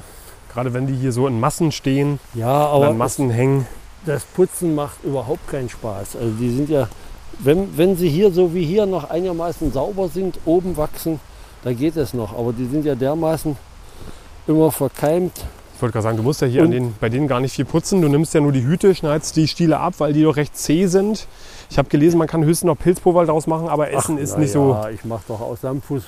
Gerade 0.54 0.74
wenn 0.74 0.88
die 0.88 0.94
hier 0.96 1.12
so 1.14 1.28
in 1.28 1.40
Massen 1.40 1.72
stehen, 1.72 2.20
Ja, 2.34 2.66
aber 2.68 2.90
in 2.90 2.98
Massen 2.98 3.30
hängen. 3.30 3.66
das 4.06 4.24
Putzen 4.26 4.76
macht 4.76 5.04
überhaupt 5.04 5.48
keinen 5.50 5.70
Spaß. 5.70 6.18
Also 6.18 6.32
die 6.40 6.50
sind 6.50 6.70
ja, 6.70 6.90
wenn, 7.40 7.78
wenn 7.78 7.96
sie 7.96 8.10
hier 8.10 8.32
so 8.32 8.54
wie 8.54 8.66
hier 8.66 8.86
noch 8.86 9.10
einigermaßen 9.10 9.72
sauber 9.72 10.10
sind, 10.10 10.40
oben 10.46 10.76
wachsen, 10.76 11.20
da 11.64 11.72
geht 11.72 11.96
es 11.96 12.14
noch. 12.14 12.38
Aber 12.38 12.52
die 12.52 12.66
sind 12.66 12.84
ja 12.86 12.96
dermaßen 12.96 13.56
immer 14.48 14.72
verkeimt. 14.72 15.46
Ich 15.82 15.84
wollte 15.84 15.94
gerade 15.94 16.04
sagen, 16.04 16.18
du 16.18 16.22
musst 16.22 16.42
ja 16.42 16.48
hier 16.48 16.68
den, 16.68 16.94
bei 17.00 17.10
denen 17.10 17.28
gar 17.28 17.40
nicht 17.40 17.56
viel 17.56 17.66
putzen. 17.66 18.04
Du 18.04 18.08
nimmst 18.08 18.36
ja 18.36 18.40
nur 18.40 18.52
die 18.52 18.64
Hüte, 18.64 18.94
schneidest 18.94 19.36
die 19.36 19.48
Stiele 19.48 19.80
ab, 19.80 19.96
weil 19.98 20.14
die 20.14 20.22
doch 20.22 20.36
recht 20.36 20.56
zäh 20.56 20.86
sind. 20.86 21.26
Ich 21.72 21.80
habe 21.80 21.90
gelesen, 21.90 22.20
man 22.20 22.28
kann 22.28 22.46
höchstens 22.46 22.68
noch 22.68 22.78
Pilzpulver 22.78 23.26
daraus 23.26 23.48
machen, 23.48 23.68
aber 23.68 23.90
Essen 23.90 24.20
ist 24.20 24.34
na 24.34 24.42
nicht 24.42 24.52
so. 24.52 24.74
Ja, 24.74 24.90
ich 24.92 25.04
mache 25.06 25.24
doch 25.28 25.42
aus 25.42 25.62
Samtfuß 25.62 26.04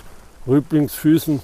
Rüblingsfüßen 0.48 1.40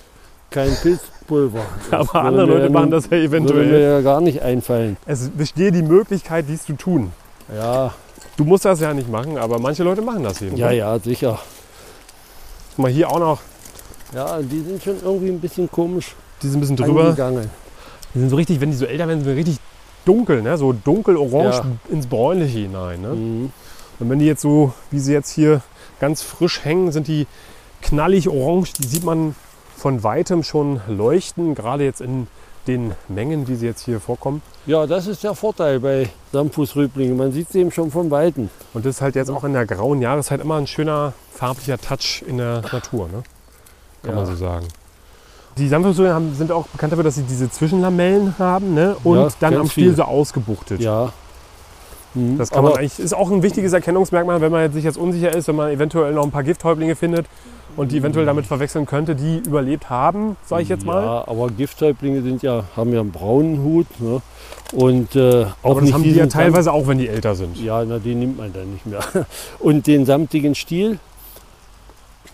kein 0.52 0.70
Pilzpulver. 0.76 1.62
Das 1.90 2.02
Aber 2.08 2.14
würde 2.14 2.28
andere 2.28 2.46
Leute 2.46 2.64
ja 2.66 2.70
machen 2.70 2.92
das 2.92 3.06
ja 3.06 3.12
Würde 3.14 3.26
eventuell. 3.26 3.66
mir 3.66 3.80
ja 3.80 4.02
gar 4.02 4.22
nicht 4.22 4.44
einfallen. 4.44 4.98
Es 5.08 5.28
besteht 5.30 5.74
die 5.74 5.82
Möglichkeit, 5.82 6.46
dies 6.48 6.66
zu 6.66 6.74
tun. 6.74 7.12
Ja, 7.58 7.96
Du 8.38 8.46
musst 8.46 8.64
das 8.64 8.80
ja 8.80 8.94
nicht 8.94 9.10
machen, 9.10 9.40
aber 9.40 9.58
manche 9.58 9.84
Leute 9.84 10.04
machen 10.04 10.22
das 10.22 10.40
eben. 10.44 10.56
ja, 10.56 10.70
ja, 10.70 11.00
sicher. 11.00 11.40
Guck 12.76 12.84
Mal 12.84 12.92
hier 12.92 13.10
auch 13.10 13.18
noch, 13.20 13.40
Ja, 14.14 14.38
die 14.40 14.60
sind 14.62 14.84
schon 14.84 14.98
irgendwie 15.04 15.30
ein 15.30 15.40
bisschen 15.40 15.68
komisch 15.72 16.14
die 16.44 16.48
sind 16.48 16.60
ein 16.60 16.62
bisschen 16.62 16.76
drüber. 16.78 17.06
angegangen. 17.06 17.50
Die 18.14 18.20
sind 18.20 18.30
so 18.30 18.36
richtig, 18.36 18.60
wenn 18.62 18.72
die 18.72 18.78
so 18.78 18.86
älter 18.86 19.08
werden, 19.08 19.24
sind 19.24 19.30
die 19.34 19.38
richtig 19.38 19.58
dunkel, 20.06 20.42
ne? 20.42 20.58
so 20.58 20.74
dunkel-orange 20.74 21.58
Ja. 21.58 21.66
ins 21.90 22.08
Bräunliche 22.08 22.60
hinein. 22.60 23.02
Ne? 23.02 23.08
Mhm. 23.10 23.52
Und 24.00 24.10
wenn 24.10 24.20
die 24.20 24.26
jetzt 24.26 24.42
so, 24.42 24.74
wie 24.92 25.00
sie 25.00 25.14
jetzt 25.14 25.32
hier 25.32 25.62
ganz 26.00 26.22
frisch 26.22 26.64
hängen, 26.64 26.92
sind 26.92 27.08
die 27.08 27.28
knallig 27.82 28.30
orange. 28.30 28.74
Die 28.74 28.88
sieht 28.88 29.04
man 29.04 29.36
von 29.76 30.04
weitem 30.04 30.44
schon 30.44 30.82
leuchten, 30.88 31.54
gerade 31.56 31.84
jetzt 31.84 32.02
in 32.02 32.28
den 32.68 32.94
Mengen, 33.08 33.48
wie 33.48 33.56
sie 33.56 33.66
jetzt 33.66 33.84
hier 33.86 34.00
vorkommen. 34.00 34.42
Ja, 34.66 34.86
das 34.86 35.08
ist 35.08 35.24
der 35.24 35.34
Vorteil 35.34 35.80
bei 35.80 36.10
Samtfußrüblingen. 36.34 37.16
Man 37.18 37.32
sieht 37.32 37.50
sie 37.52 37.60
eben 37.60 37.72
schon 37.72 37.90
von 37.92 38.12
Weitem. 38.12 38.50
Und 38.74 38.86
das 38.86 38.96
ist 38.98 39.02
halt 39.02 39.16
jetzt 39.16 39.30
auch 39.32 39.44
in 39.44 39.54
der 39.54 39.66
grauen 39.66 40.02
Jahreszeit 40.02 40.42
immer 40.42 40.56
ein 40.58 40.68
schöner 40.68 41.14
farblicher 41.34 41.78
Touch 41.78 42.24
in 42.28 42.38
der 42.38 42.62
Natur, 42.72 43.08
ne? 43.08 43.24
kann 44.04 44.12
Ja. 44.12 44.16
man 44.18 44.26
so 44.26 44.36
sagen. 44.36 44.68
Die 45.68 45.74
haben- 45.76 46.34
sind 46.36 46.52
auch 46.52 46.68
bekannt 46.68 46.92
dafür, 46.94 47.04
dass 47.04 47.16
sie 47.16 47.24
diese 47.24 47.50
Zwischenlamellen 47.52 48.36
haben 48.40 48.74
ne? 48.74 48.96
und 49.04 49.18
Ja, 49.18 49.28
dann 49.40 49.56
am 49.56 49.70
Stiel 49.70 49.86
viele. 49.86 49.96
so 49.96 50.04
ausgebuchtet. 50.04 50.82
Ja. 50.82 51.12
Mhm. 52.16 52.38
Das 52.38 52.50
kann 52.50 52.60
Aber 52.60 52.70
man 52.70 52.80
eigentlich, 52.80 53.00
ist 53.00 53.14
auch 53.14 53.30
ein 53.32 53.44
wichtiges 53.44 53.74
Erkennungsmerkmal, 53.74 54.42
wenn 54.42 54.52
man 54.52 54.62
jetzt 54.64 54.74
sich 54.74 54.84
jetzt 54.84 54.98
unsicher 54.98 55.36
ist, 55.36 55.48
wenn 55.48 55.56
man 55.56 55.70
eventuell 55.72 56.14
noch 56.14 56.24
ein 56.24 56.32
paar 56.32 56.44
Gifthäuptlinge 56.44 56.96
findet 56.96 57.28
und 57.78 57.92
die 57.92 57.98
eventuell 57.98 58.26
damit 58.26 58.48
verwechseln 58.48 58.86
könnte, 58.88 59.16
die 59.16 59.38
überlebt 59.46 59.90
haben, 59.92 60.36
sage 60.46 60.64
ich 60.64 60.70
jetzt 60.70 60.86
mal. 60.86 61.04
Ja, 61.04 61.28
aber 61.28 61.50
Gifthäuptlinge 61.50 62.22
sind 62.24 62.42
ja, 62.42 62.64
haben 62.76 62.92
ja 62.94 63.00
einen 63.02 63.12
braunen 63.12 63.64
Hut. 63.64 63.86
Ne? 64.00 64.22
Und 64.74 65.16
äh, 65.16 65.46
auch 65.62 65.72
Aber 65.72 65.74
das 65.76 65.84
nicht 65.84 65.94
haben 65.94 66.04
die 66.04 66.12
ja 66.12 66.24
Samt- 66.24 66.34
teilweise 66.34 66.72
auch, 66.74 66.88
wenn 66.88 66.98
die 66.98 67.08
älter 67.08 67.36
sind. 67.36 67.58
Ja, 67.62 67.84
na, 67.86 68.00
die 68.00 68.16
nimmt 68.16 68.38
man 68.38 68.52
dann 68.54 68.72
nicht 68.74 68.86
mehr. 68.88 69.00
Und 69.60 69.86
den 69.88 70.06
samtigen 70.06 70.56
Stiel. 70.56 70.98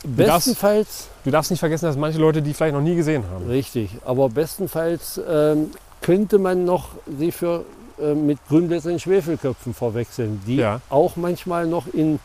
Bestenfalls, 0.04 1.10
Du 1.26 1.32
darfst 1.32 1.50
nicht 1.52 1.60
vergessen, 1.60 1.86
dass 1.86 1.98
manche 1.98 2.20
Leute 2.20 2.42
die 2.42 2.54
vielleicht 2.54 2.76
noch 2.76 2.82
nie 2.82 2.96
gesehen 2.96 3.24
haben. 3.34 3.48
richtig, 3.48 3.90
aber 4.06 4.30
bestenfalls 4.30 5.20
ähm, 5.28 5.72
könnte 6.02 6.38
man 6.38 6.66
noch 6.66 6.90
sie 7.20 7.32
für, 7.32 7.66
äh, 8.00 8.14
mit 8.14 8.38
grünblättrigen 8.48 9.00
Schwefelköpfen 9.00 9.74
verwechseln, 9.74 10.42
die 10.46 10.58
Ja. 10.58 10.82
auch 10.90 11.16
manchmal 11.16 11.66
noch 11.66 11.88
in, 11.92 12.20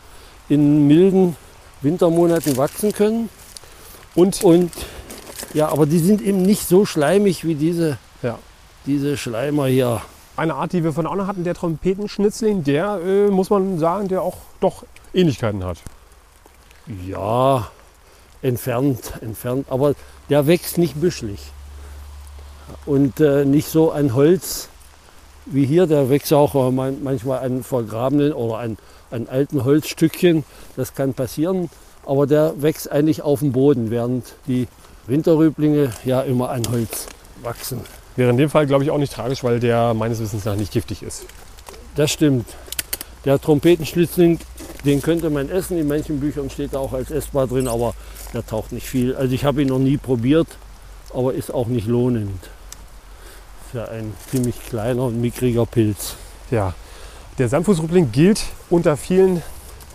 in 0.50 0.86
milden 0.86 1.34
Wintermonaten 1.80 2.56
wachsen 2.58 2.92
können. 2.92 3.30
Und 4.14 4.42
Und 4.44 4.70
ja, 5.54 5.68
aber 5.70 5.86
die 5.86 5.98
sind 5.98 6.20
eben 6.20 6.42
nicht 6.42 6.68
so 6.68 6.84
schleimig 6.84 7.44
wie 7.46 7.54
diese, 7.54 7.96
Ja. 8.22 8.38
diese 8.86 9.16
Schleimer 9.16 9.66
hier. 9.66 10.02
eine 10.36 10.54
Art, 10.54 10.72
die 10.72 10.84
wir 10.84 10.92
von 10.92 11.06
auch 11.06 11.16
noch 11.16 11.26
hatten, 11.26 11.44
der 11.44 11.54
Trompetenschnitzling, 11.54 12.64
der 12.64 13.00
äh, 13.04 13.28
muss 13.30 13.50
man 13.50 13.78
sagen, 13.78 14.08
der 14.08 14.22
auch 14.22 14.36
doch 14.60 14.84
Ähnlichkeiten 15.12 15.64
hat. 15.64 15.78
Ja, 17.06 17.68
entfernt, 18.42 19.12
entfernt. 19.20 19.66
Aber 19.70 19.94
der 20.28 20.46
wächst 20.46 20.78
nicht 20.78 21.00
büschelig. 21.00 21.40
Und 22.86 23.20
äh, 23.20 23.44
nicht 23.44 23.68
so 23.68 23.90
an 23.90 24.14
Holz 24.14 24.68
wie 25.46 25.66
hier. 25.66 25.86
Der 25.86 26.08
wächst 26.10 26.32
auch 26.32 26.54
äh, 26.54 26.70
man- 26.70 27.02
manchmal 27.02 27.40
an 27.40 27.62
vergrabenen 27.62 28.32
oder 28.32 28.58
an, 28.58 28.78
an 29.10 29.26
alten 29.28 29.64
Holzstückchen. 29.64 30.44
Das 30.76 30.94
kann 30.94 31.14
passieren. 31.14 31.68
Aber 32.06 32.26
der 32.26 32.62
wächst 32.62 32.90
eigentlich 32.90 33.22
auf 33.22 33.40
dem 33.40 33.52
Boden, 33.52 33.90
während 33.90 34.24
die 34.46 34.68
Winterrüblinge 35.06 35.90
ja 36.04 36.22
immer 36.22 36.50
an 36.50 36.62
Holz 36.70 37.06
wachsen. 37.42 37.80
Wäre 38.16 38.30
in 38.30 38.36
dem 38.36 38.50
Fall, 38.50 38.66
glaube 38.66 38.84
ich, 38.84 38.90
auch 38.90 38.98
nicht 38.98 39.12
tragisch, 39.12 39.44
weil 39.44 39.60
der 39.60 39.94
meines 39.94 40.20
Wissens 40.20 40.44
nach 40.44 40.56
nicht 40.56 40.72
giftig 40.72 41.02
ist. 41.02 41.24
Das 41.96 42.10
stimmt. 42.10 42.46
Der 43.24 43.40
Trompetenschlitzling, 43.40 44.38
den 44.84 45.02
könnte 45.02 45.28
man 45.30 45.50
essen. 45.50 45.78
In 45.78 45.88
manchen 45.88 46.20
Büchern 46.20 46.48
steht 46.50 46.72
er 46.72 46.80
auch 46.80 46.92
als 46.92 47.10
essbar 47.10 47.46
drin, 47.46 47.68
aber 47.68 47.94
der 48.32 48.46
taucht 48.46 48.72
nicht 48.72 48.88
viel. 48.88 49.14
Also 49.16 49.34
ich 49.34 49.44
habe 49.44 49.62
ihn 49.62 49.68
noch 49.68 49.78
nie 49.78 49.96
probiert, 49.96 50.48
aber 51.14 51.34
ist 51.34 51.52
auch 51.52 51.66
nicht 51.66 51.86
lohnend. 51.86 52.42
Ist 53.66 53.74
ja 53.74 53.84
ein 53.86 54.14
ziemlich 54.30 54.60
kleiner 54.66 55.04
und 55.04 55.20
mickriger 55.20 55.66
Pilz. 55.66 56.14
Ja, 56.50 56.74
der 57.38 57.48
Sandfußrübling 57.48 58.10
gilt 58.12 58.42
unter 58.68 58.96
vielen 58.96 59.42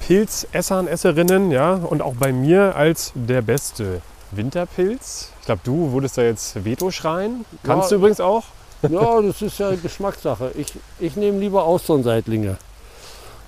Pilzessern, 0.06 0.88
Esserinnen, 0.88 1.52
ja, 1.52 1.74
und 1.74 2.02
auch 2.02 2.16
bei 2.16 2.32
mir 2.32 2.76
als 2.76 3.12
der 3.16 3.42
beste 3.42 4.02
Winterpilz. 4.32 5.30
Ich 5.40 5.46
glaube, 5.46 5.62
du 5.64 5.92
würdest 5.92 6.18
da 6.18 6.22
jetzt 6.24 6.64
Veto 6.64 6.92
schreien. 6.92 7.46
Kannst 7.64 7.86
Ja. 7.92 7.98
du 7.98 8.02
übrigens 8.02 8.20
auch. 8.20 8.44
Ja, 8.90 9.22
das 9.22 9.42
ist 9.42 9.58
ja 9.58 9.72
Geschmackssache. 9.76 10.52
Ich, 10.58 10.74
ich 11.00 11.16
nehme 11.16 11.40
lieber 11.40 11.64
Austernseitlinge. 11.64 12.58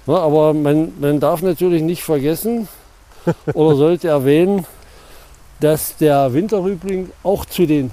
Ja, 0.08 0.14
aber 0.16 0.54
man, 0.54 0.94
man 1.00 1.20
darf 1.20 1.42
natürlich 1.42 1.82
nicht 1.84 2.02
vergessen 2.04 2.68
oder 3.54 3.76
sollte 3.76 4.08
erwähnen, 4.08 4.66
dass 5.60 5.98
der 5.98 6.34
Winterrübling 6.34 7.10
auch 7.24 7.46
zu 7.46 7.66
den 7.66 7.92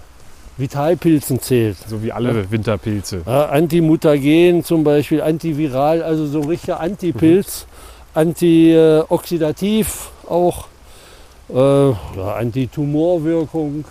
Vitalpilzen 0.57 1.41
zählt. 1.41 1.77
So 1.89 2.03
wie 2.03 2.13
alle 2.13 2.51
Winterpilze. 2.51 3.23
Ja, 3.27 3.47
Antimutagen 3.47 4.63
zum 4.63 4.85
Beispiel, 4.85 5.21
antiviral, 5.21 6.03
also 6.03 6.27
so 6.27 6.43
ein 6.43 6.49
richtiger 6.49 6.79
Antipilz, 6.81 7.67
antioxidativ 8.15 10.11
auch, 10.29 10.69
äh, 11.49 11.89
ja, 11.91 12.35
Antitumorwirkung. 12.39 13.85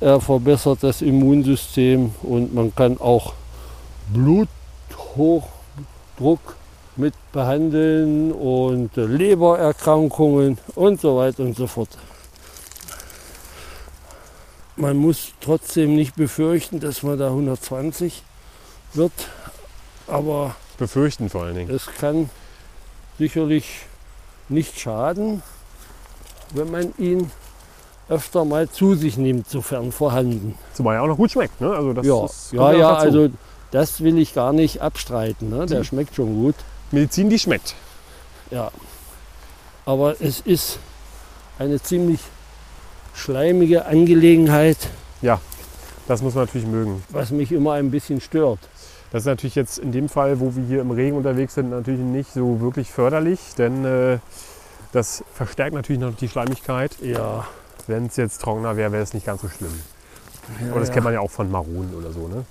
Er 0.00 0.20
verbessert 0.20 0.78
das 0.82 1.02
Immunsystem 1.02 2.12
und 2.22 2.54
man 2.54 2.74
kann 2.74 2.98
auch 3.00 3.34
Bluthochdruck 4.12 5.48
mit 6.96 7.14
behandeln 7.32 8.32
und 8.32 8.90
Lebererkrankungen 8.96 10.58
und 10.74 11.00
so 11.00 11.16
weiter 11.18 11.42
und 11.42 11.56
so 11.56 11.66
fort. 11.66 11.90
Man 14.78 14.96
muss 14.96 15.32
trotzdem 15.40 15.96
nicht 15.96 16.14
befürchten, 16.14 16.78
dass 16.78 17.02
man 17.02 17.18
da 17.18 17.26
120 17.28 18.22
wird, 18.94 19.12
aber 20.06 20.54
Befürchten 20.78 21.28
vor 21.28 21.42
allen 21.42 21.56
Dingen. 21.56 21.70
es 21.74 21.86
kann 21.98 22.30
sicherlich 23.18 23.80
nicht 24.48 24.78
schaden, 24.78 25.42
wenn 26.54 26.70
man 26.70 26.94
ihn 26.96 27.30
öfter 28.08 28.44
mal 28.44 28.70
zu 28.70 28.94
sich 28.94 29.18
nimmt, 29.18 29.50
sofern 29.50 29.90
vorhanden. 29.90 30.56
Zumal 30.74 30.94
er 30.94 31.02
auch 31.02 31.08
noch 31.08 31.16
gut 31.16 31.32
schmeckt. 31.32 31.60
Ne? 31.60 31.70
Also 31.70 31.92
das 31.92 32.06
ja, 32.06 32.24
ist, 32.24 32.52
ja, 32.52 32.72
ja, 32.72 32.94
also 32.94 33.28
das 33.72 34.00
will 34.00 34.16
ich 34.16 34.32
gar 34.32 34.52
nicht 34.52 34.80
abstreiten. 34.80 35.50
Ne? 35.50 35.66
Der 35.66 35.80
Die- 35.80 35.86
schmeckt 35.86 36.14
schon 36.14 36.34
gut. 36.40 36.54
Medizin, 36.92 37.28
die 37.28 37.38
schmeckt. 37.38 37.74
Ja. 38.52 38.70
Aber 39.84 40.22
es 40.22 40.40
ist 40.40 40.78
eine 41.58 41.82
ziemlich 41.82 42.20
schleimige 43.18 43.86
Angelegenheit, 43.86 44.76
Das 46.06 46.22
muss 46.22 46.34
man 46.34 46.44
natürlich 46.46 46.66
mögen. 46.66 47.02
was 47.10 47.30
mich 47.30 47.52
immer 47.52 47.72
ein 47.74 47.90
bisschen 47.90 48.20
stört. 48.20 48.60
Das 49.10 49.22
ist 49.22 49.26
natürlich 49.26 49.54
jetzt 49.54 49.78
in 49.78 49.92
dem 49.92 50.08
Fall, 50.08 50.40
wo 50.40 50.54
wir 50.56 50.64
hier 50.64 50.80
im 50.80 50.90
Regen 50.90 51.16
unterwegs 51.16 51.54
sind, 51.54 51.70
natürlich 51.70 52.00
nicht 52.00 52.32
so 52.32 52.60
wirklich 52.60 52.90
förderlich, 52.90 53.40
denn 53.58 53.84
äh, 53.84 54.18
das 54.92 55.22
verstärkt 55.34 55.74
natürlich 55.74 56.00
noch 56.00 56.14
die 56.14 56.28
Schleimigkeit. 56.28 56.92
Ja. 57.02 57.46
Wenn 57.86 58.06
es 58.06 58.16
jetzt 58.16 58.40
trockener 58.42 58.76
wäre, 58.76 58.92
wäre 58.92 59.02
es 59.02 59.14
nicht 59.14 59.26
ganz 59.26 59.42
so 59.42 59.48
schlimm. 59.48 59.72
Aber 60.70 60.80
das 60.80 60.88
ja. 60.88 60.94
kennt 60.94 61.04
man 61.04 61.12
ja 61.14 61.20
auch 61.20 61.30
von 61.30 61.50
Maronen 61.50 61.94
oder 61.94 62.10
so. 62.12 62.28
Ne? 62.28 62.44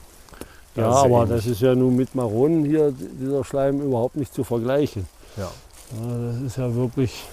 Ja, 0.75 0.83
Das 0.89 0.97
ist 0.97 1.03
aber 1.05 1.21
ähnlich. 1.23 1.29
das 1.29 1.45
ist 1.47 1.61
ja 1.61 1.73
nun 1.75 1.95
mit 1.95 2.13
Maronen 2.15 2.65
hier, 2.65 2.91
dieser 2.91 3.43
Schleim, 3.43 3.81
überhaupt 3.81 4.15
nicht 4.17 4.33
zu 4.33 4.43
vergleichen. 4.43 5.07
Ja. 5.35 5.49
Ja, 5.93 6.31
das 6.31 6.41
ist 6.41 6.57
ja 6.57 6.75
wirklich, 6.75 7.23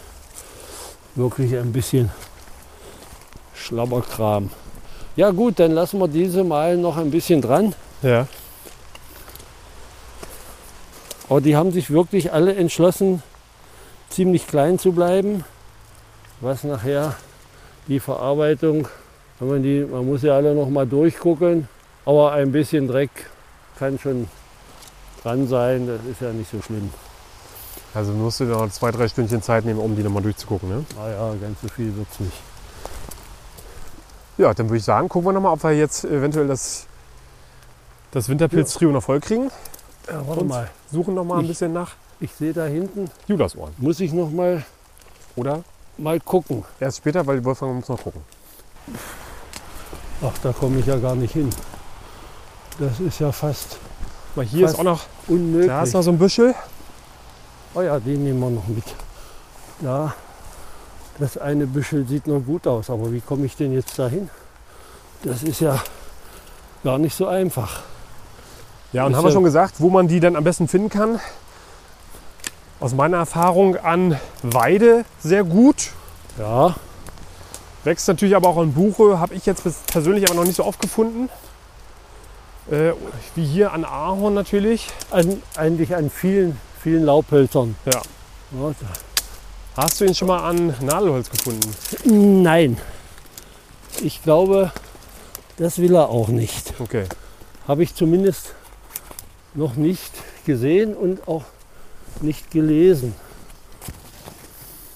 wirklich 1.15 1.57
ein 1.57 1.73
bisschen 1.73 2.11
Schlabberkram. 3.55 4.51
Ja 5.17 5.31
gut, 5.31 5.59
dann 5.61 5.73
lassen 5.73 6.01
wir 6.01 6.09
diese 6.09 6.45
mal 6.45 6.77
noch 6.77 6.97
ein 6.97 7.11
bisschen 7.11 7.41
dran. 7.41 7.75
Ja. 8.03 8.27
Aber 11.29 11.41
die 11.41 11.57
haben 11.57 11.73
sich 11.73 11.91
wirklich 11.91 12.33
alle 12.33 12.55
entschlossen, 12.55 13.23
ziemlich 14.11 14.47
klein 14.47 14.79
zu 14.79 14.93
bleiben, 14.93 15.45
was 16.41 16.65
nachher 16.65 17.15
die 17.89 18.01
Verarbeitung, 18.01 18.89
wenn 19.39 19.49
man, 19.49 19.63
die, 19.63 19.85
man 19.85 20.05
muss 20.07 20.23
ja 20.23 20.35
alle 20.35 20.55
noch 20.55 20.69
mal 20.69 20.87
durchgucken, 20.87 21.69
aber 22.05 22.33
ein 22.33 22.53
bisschen 22.53 22.89
Dreck 22.89 23.11
kann 23.79 23.99
schon 23.99 24.29
dran 25.23 25.49
sein, 25.49 25.87
das 25.87 26.01
ist 26.11 26.21
ja 26.21 26.33
nicht 26.33 26.51
so 26.51 26.61
schlimm. 26.61 26.91
Also 27.95 28.13
musst 28.13 28.41
du 28.41 28.45
noch 28.45 28.69
zwei, 28.71 28.91
drei 28.91 29.09
Stündchen 29.09 29.41
Zeit 29.41 29.65
nehmen, 29.65 29.81
um 29.81 29.97
die 29.97 30.03
nochmal 30.03 30.23
durchzugucken. 30.23 30.69
Ne? 30.69 30.85
Naja, 30.97 31.35
ganz 31.41 31.61
so 31.63 31.69
viel 31.69 31.97
wird 31.97 32.09
es 32.13 32.21
nicht. 32.21 32.37
Ja, 34.39 34.53
dann 34.53 34.69
würde 34.69 34.79
ich 34.79 34.85
sagen, 34.85 35.09
gucken 35.09 35.29
wir 35.29 35.33
nochmal, 35.33 35.53
ob 35.53 35.63
wir 35.63 35.73
jetzt 35.73 36.05
eventuell 36.05 36.49
das, 36.49 36.87
das 38.11 38.29
Winterpilz-Trio 38.29 38.91
noch 38.91 39.03
voll 39.03 39.21
kriegen. 39.21 39.51
Ja, 40.09 40.27
warte 40.27 40.41
Und? 40.41 40.49
mal, 40.49 40.71
Suchen 40.91 41.15
nochmal 41.15 41.39
ein 41.39 41.45
Ich- 41.45 41.49
bisschen 41.51 41.73
nach 41.73 41.93
ich 42.21 42.33
sehe 42.33 42.53
da 42.53 42.65
hinten, 42.65 43.11
Judasohren. 43.27 43.75
muss 43.79 44.01
ich 44.01 44.13
noch 44.13 44.31
mal, 44.31 44.65
Oder 45.37 45.63
mal 45.99 46.19
gucken. 46.21 46.65
erst 46.81 46.99
später, 46.99 47.27
weil 47.27 47.45
Wolfgang 47.45 47.75
muss 47.75 47.89
noch 47.89 48.03
gucken. 48.03 48.23
Ach, 50.23 50.33
da 50.43 50.53
komme 50.53 50.79
ich 50.79 50.87
ja 50.87 50.97
gar 50.97 51.15
nicht 51.15 51.33
hin. 51.33 51.51
Das 52.79 53.01
ist 53.01 53.19
ja 53.21 53.31
fast 53.33 53.79
Mal 54.37 54.45
hier 54.45 54.63
Fast 54.67 54.75
ist 54.75 54.81
auch 54.81 54.85
noch, 54.85 55.01
unmöglich. 55.29 55.69
da 55.69 55.83
ist 55.85 55.93
noch 55.93 56.03
so 56.03 56.11
ein 56.11 56.19
Büschel. 56.19 56.55
Oh 57.75 57.83
ja, 57.83 58.01
den 58.01 58.25
nehmen 58.25 58.41
wir 58.41 58.51
noch 58.51 58.67
mit. 58.67 58.85
Ja, 59.81 60.13
das 61.19 61.39
eine 61.39 61.67
Büschel 61.67 62.07
sieht 62.07 62.27
noch 62.27 62.41
gut 62.41 62.67
aus, 62.67 62.91
aber 62.91 63.13
wie 63.13 63.21
komme 63.21 63.47
ich 63.47 63.57
denn 63.57 63.73
jetzt 63.73 63.99
dahin? 63.99 64.29
Das 65.23 65.43
ist 65.43 65.61
ja 65.61 65.83
gar 66.83 66.99
nicht 66.99 67.17
so 67.17 67.27
einfach. 67.27 67.83
Ja, 68.93 69.07
und 69.07 69.13
Ist 69.13 69.19
haben 69.19 69.25
wir 69.25 69.33
schon 69.33 69.45
gesagt, 69.45 69.77
wo 69.79 69.91
man 69.91 70.09
die 70.09 70.21
dann 70.21 70.37
am 70.37 70.45
besten 70.45 70.69
finden 70.69 70.89
kann? 70.89 71.21
Aus 72.81 72.95
meiner 72.95 73.19
Erfahrung 73.19 73.77
an 73.77 74.19
Weide 74.43 75.05
sehr 75.21 75.45
gut. 75.45 75.93
Ja, 76.39 76.75
Wächst 77.85 78.09
natürlich 78.09 78.35
aber 78.35 78.49
auch 78.49 78.57
an 78.57 78.73
Buche, 78.73 79.21
habe 79.21 79.35
ich 79.35 79.45
jetzt 79.45 79.63
persönlich 79.87 80.25
aber 80.27 80.37
noch 80.37 80.47
nicht 80.47 80.57
so 80.57 80.65
oft 80.65 80.81
gefunden. 80.81 81.29
Äh, 82.71 82.93
wie 83.35 83.45
hier 83.45 83.73
an 83.73 83.85
Ahorn 83.85 84.33
natürlich. 84.33 84.89
an, 85.11 85.43
eigentlich 85.55 85.95
an 85.95 86.09
vielen, 86.09 86.59
vielen 86.83 87.05
Laubhölzern. 87.05 87.77
Ja. 87.85 88.01
Ja, 88.53 88.75
Hast 89.77 90.01
du 90.01 90.05
ihn 90.05 90.15
schon 90.15 90.29
mal 90.29 90.49
an 90.49 90.73
Nadelholz 90.83 91.29
gefunden? 91.29 91.75
Nein, 92.05 92.79
ich 94.01 94.23
glaube, 94.23 94.71
das 95.57 95.79
will 95.79 95.97
er 95.97 96.11
auch 96.11 96.29
nicht. 96.29 96.75
Okay. 96.79 97.07
Habe 97.67 97.83
ich 97.83 97.93
zumindest 97.93 98.55
noch 99.55 99.75
nicht 99.75 100.13
gesehen 100.47 100.95
und 100.95 101.27
auch 101.27 101.43
nicht 102.21 102.53
gelesen. 102.53 103.17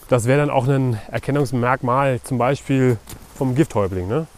Das 0.09 0.27
wäre 0.27 0.39
dann 0.39 0.51
auch 0.51 0.69
ein 0.69 1.01
Erkennungsmerkmal, 1.11 2.21
zum 2.23 2.39
Beispiel 2.39 2.99
vom 3.37 3.57
Gifthäubling, 3.57 4.07
ne? 4.07 4.29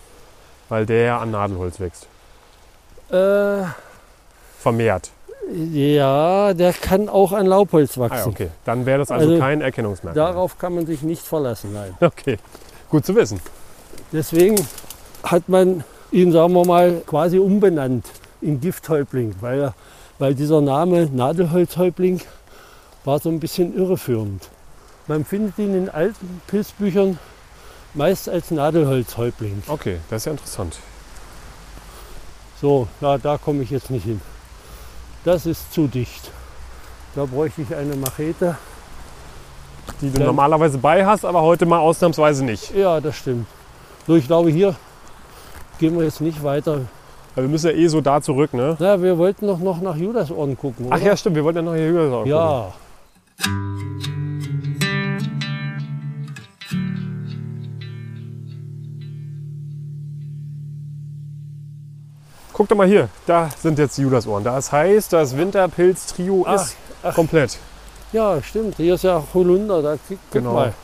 Weil 0.71 0.87
der 0.87 1.03
ja 1.03 1.19
an 1.19 1.33
Nadelholz 1.33 1.81
wächst. 1.81 2.07
Äh, 3.11 3.65
Vermehrt. 4.59 5.11
Ja, 5.73 6.55
der 6.55 6.73
kann 6.73 7.09
auch 7.09 7.33
an 7.33 7.47
Laubholz 7.47 7.97
Ah, 7.97 8.03
wachsen. 8.03 8.29
okay. 8.31 8.49
Dann 8.65 8.87
wäre 8.87 8.99
das 8.99 9.11
also, 9.11 9.29
Also, 9.29 9.41
kein 9.41 9.61
Erkennungsmerkmal. 9.61 10.25
Darauf 10.33 10.59
kann 10.59 10.75
man 10.75 10.87
sich 10.87 11.03
nicht 11.03 11.23
verlassen, 11.23 11.73
nein. 11.73 11.95
Okay. 12.01 12.39
Gut 12.89 13.05
zu 13.07 13.15
wissen. 13.15 13.41
Deswegen 14.13 14.57
hat 15.23 15.49
man 15.49 15.85
ihn, 16.13 16.33
sagen 16.33 16.53
wir 16.55 16.65
mal, 16.67 17.03
quasi 17.07 17.39
umbenannt 17.39 18.07
in 18.41 18.61
Gifthäuptling, 18.61 19.35
weil, 19.41 19.61
er- 19.61 19.75
weil 20.19 20.35
dieser 20.35 20.61
Name 20.61 21.07
Nadelholzhäuptling 21.13 22.21
war 23.05 23.19
so 23.19 23.29
ein 23.29 23.41
bisschen 23.41 23.77
irreführend. 23.77 24.49
Man 25.07 25.25
findet 25.25 25.59
ihn 25.59 25.75
in 25.75 25.89
alten 25.89 26.41
Pilzbüchern 26.47 27.19
meist 27.95 28.29
als 28.29 28.51
Nadelholzhäuptling. 28.51 29.63
Okay, 29.67 29.99
das 30.11 30.23
ist 30.23 30.27
ja 30.27 30.33
interessant. 30.33 30.77
So, 32.61 32.87
ja, 33.01 33.19
da 33.19 33.39
komme 33.39 33.63
ich 33.63 33.71
jetzt 33.71 33.91
nicht 33.91 34.05
hin. 34.05 34.21
Das 35.25 35.47
ist 35.47 35.73
zu 35.73 35.87
dicht. 35.87 36.31
Da 37.15 37.25
bräuchte 37.25 37.63
ich 37.63 37.75
eine 37.75 37.95
Machete. 37.97 38.57
Die 40.01 40.11
du 40.11 40.19
Dann- 40.19 40.27
normalerweise 40.29 40.79
bei 40.79 41.05
hast, 41.05 41.25
aber 41.25 41.43
heute 41.43 41.67
mal 41.67 41.79
ausnahmsweise 41.79 42.45
nicht. 42.45 42.75
Ja, 42.75 43.01
das 43.01 43.17
stimmt. 43.17 43.47
So, 44.07 44.15
ich 44.17 44.27
glaube, 44.27 44.51
hier 44.51 44.75
gehen 45.79 45.97
wir 45.97 46.05
jetzt 46.05 46.21
nicht 46.21 46.43
weiter. 46.43 46.83
Weil 47.35 47.45
wir 47.45 47.49
müssen 47.51 47.67
ja 47.71 47.77
eh 47.77 47.87
so 47.89 48.01
da 48.01 48.21
zurück, 48.21 48.55
ne? 48.55 48.77
Na, 48.79 49.01
wir 49.03 49.17
wollten 49.19 49.47
doch 49.47 49.59
noch 49.59 49.81
nach 49.81 49.97
Judasohren 49.97 50.57
gucken, 50.57 50.87
oder? 50.87 50.97
Ach 50.97 51.01
ja, 51.01 51.17
stimmt, 51.17 51.37
wir 51.37 51.45
wollten 51.45 51.59
ja 51.59 51.63
noch 51.63 51.75
hier 51.75 51.87
höher 51.89 52.11
sagen. 52.11 52.29
Ja, 52.29 52.73
Guck 62.61 62.69
doch 62.69 62.77
mal 62.77 62.87
hier, 62.87 63.09
da 63.25 63.49
sind 63.59 63.79
jetzt 63.79 63.97
die 63.97 64.03
Judasohren. 64.03 64.45
Das 64.45 64.71
heißt, 64.71 65.15
das 65.15 65.35
Winterpilz-Trio 65.35 66.45
ist 66.45 66.77
ach. 67.03 67.15
komplett. 67.15 67.57
ja, 68.13 68.43
stimmt. 68.43 68.77
Hier 68.77 68.97
ist 68.97 69.05
ja 69.05 69.23
Holunder. 69.33 69.81
Da, 69.81 69.97
guck 70.07 70.19
Genau. 70.31 70.53
mal. 70.53 70.75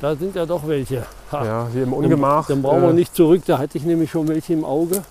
Da 0.00 0.16
sind 0.16 0.34
ja 0.34 0.44
doch 0.44 0.66
welche. 0.66 1.06
Ha. 1.30 1.44
Ja, 1.44 1.68
hier 1.72 1.84
im 1.84 1.90
Dann- 1.92 1.98
Ungemach. 2.00 2.48
Dann 2.48 2.60
brauchen 2.60 2.82
äh, 2.82 2.86
wir 2.88 2.92
nicht 2.92 3.14
zurück. 3.14 3.40
Da 3.46 3.58
hatte 3.58 3.78
ich 3.78 3.84
nämlich 3.84 4.10
schon 4.10 4.26
welche 4.26 4.52
im 4.54 4.64
Auge. 4.64 5.04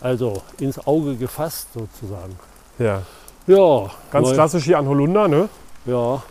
Also 0.00 0.40
ins 0.58 0.78
Auge 0.86 1.16
gefasst 1.16 1.68
sozusagen. 1.74 2.38
Ja, 2.78 3.02
Ja, 3.46 3.90
ganz 4.10 4.28
neu- 4.28 4.32
klassisch 4.32 4.64
hier 4.64 4.78
an 4.78 4.88
Holunder, 4.88 5.28
ne? 5.28 5.50
Ja, 5.84 6.22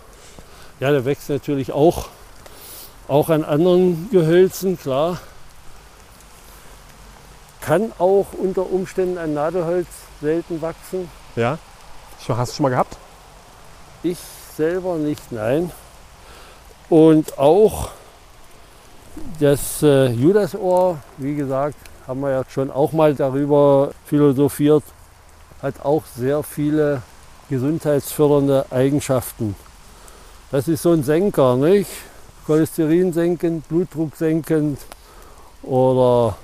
ja, 0.80 0.90
der 0.92 1.06
wächst 1.06 1.30
natürlich 1.30 1.72
auch, 1.74 2.08
auch 3.08 3.30
an 3.30 3.44
anderen 3.44 4.10
Gehölzen, 4.12 4.80
klar. 4.80 5.20
Kann 7.68 7.92
auch 8.00 8.28
unter 8.32 8.72
Umständen 8.72 9.18
an 9.18 9.34
Nadelholz 9.34 9.88
selten 10.22 10.62
wachsen. 10.62 11.10
Ja. 11.36 11.58
Hast 12.26 12.54
du 12.54 12.56
schon 12.56 12.64
mal 12.64 12.70
gehabt? 12.70 12.96
Ich 14.04 14.20
selber 14.56 14.96
nicht, 14.96 15.34
nein. 15.34 15.70
Und 16.88 17.38
auch 17.38 17.90
das 19.42 19.84
äh, 19.84 20.06
Judasohr, 20.12 21.00
wie 21.18 21.36
gesagt, 21.36 21.76
haben 22.08 22.22
wir 22.22 22.32
ja 22.32 22.44
schon 22.48 22.72
auch 22.72 22.94
mal 22.94 23.14
darüber 23.14 23.92
philosophiert, 24.06 24.84
hat 25.62 25.84
auch 25.84 26.04
sehr 26.16 26.44
viele 26.44 27.02
gesundheitsfördernde 27.50 28.68
Eigenschaften. 28.72 29.58
Das 30.52 30.70
ist 30.70 30.84
so 30.84 30.94
ein 30.94 31.04
Senker, 31.04 31.58
nicht? 31.58 31.92
Cholesterin 32.46 33.12
senkend, 33.12 33.68
Blutdruck 33.68 34.16
senkend 34.16 34.80
oder 35.64 36.38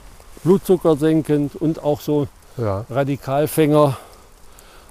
Blutzucker 0.44 0.96
senkend 0.96 1.56
und 1.56 1.84
auch 1.84 2.02
so 2.02 2.28
Ja. 2.58 2.86
Radikalfänger. 2.90 3.98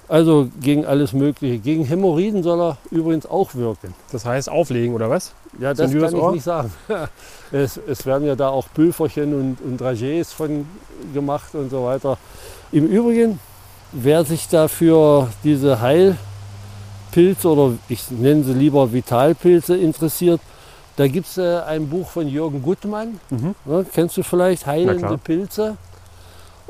Also 0.09 0.49
gegen 0.61 0.85
alles 0.85 1.13
Mögliche. 1.13 1.59
Gegen 1.59 1.85
Hämorrhoiden 1.85 2.43
soll 2.43 2.61
er 2.61 2.77
übrigens 2.91 3.25
auch 3.25 3.55
wirken. 3.55 3.93
Das 4.11 4.25
heißt 4.25 4.49
auflegen, 4.49 4.93
oder 4.93 5.09
was? 5.09 5.33
Ja, 5.59 5.73
das 5.73 5.91
kann 5.91 6.15
ich 6.15 6.31
nicht 6.31 6.43
sagen. 6.43 6.71
es, 7.51 7.79
es 7.87 8.05
werden 8.05 8.27
ja 8.27 8.35
da 8.35 8.49
auch 8.49 8.67
Pülferchen 8.73 9.33
und, 9.33 9.57
und 9.63 9.81
Dragés 9.81 10.33
von 10.33 10.65
gemacht 11.13 11.55
und 11.55 11.69
so 11.69 11.85
weiter. 11.85 12.17
Im 12.71 12.85
Übrigen, 12.87 13.39
wer 13.91 14.25
sich 14.25 14.49
dafür 14.49 15.29
diese 15.43 15.79
Heilpilze 15.79 17.47
oder 17.47 17.73
ich 17.87 18.11
nenne 18.11 18.43
sie 18.43 18.53
lieber 18.53 18.91
Vitalpilze 18.91 19.77
interessiert, 19.77 20.41
Da 20.95 21.07
gibt 21.07 21.27
es 21.27 21.37
äh, 21.37 21.59
ein 21.61 21.89
Buch 21.89 22.07
von 22.09 22.27
Jürgen 22.27 22.61
Gutmann, 22.61 23.19
Mhm. 23.29 23.55
ne, 23.65 23.85
kennst 23.91 24.15
du 24.17 24.23
vielleicht. 24.23 24.65
Heilende 24.65 25.17
Pilze. 25.17 25.77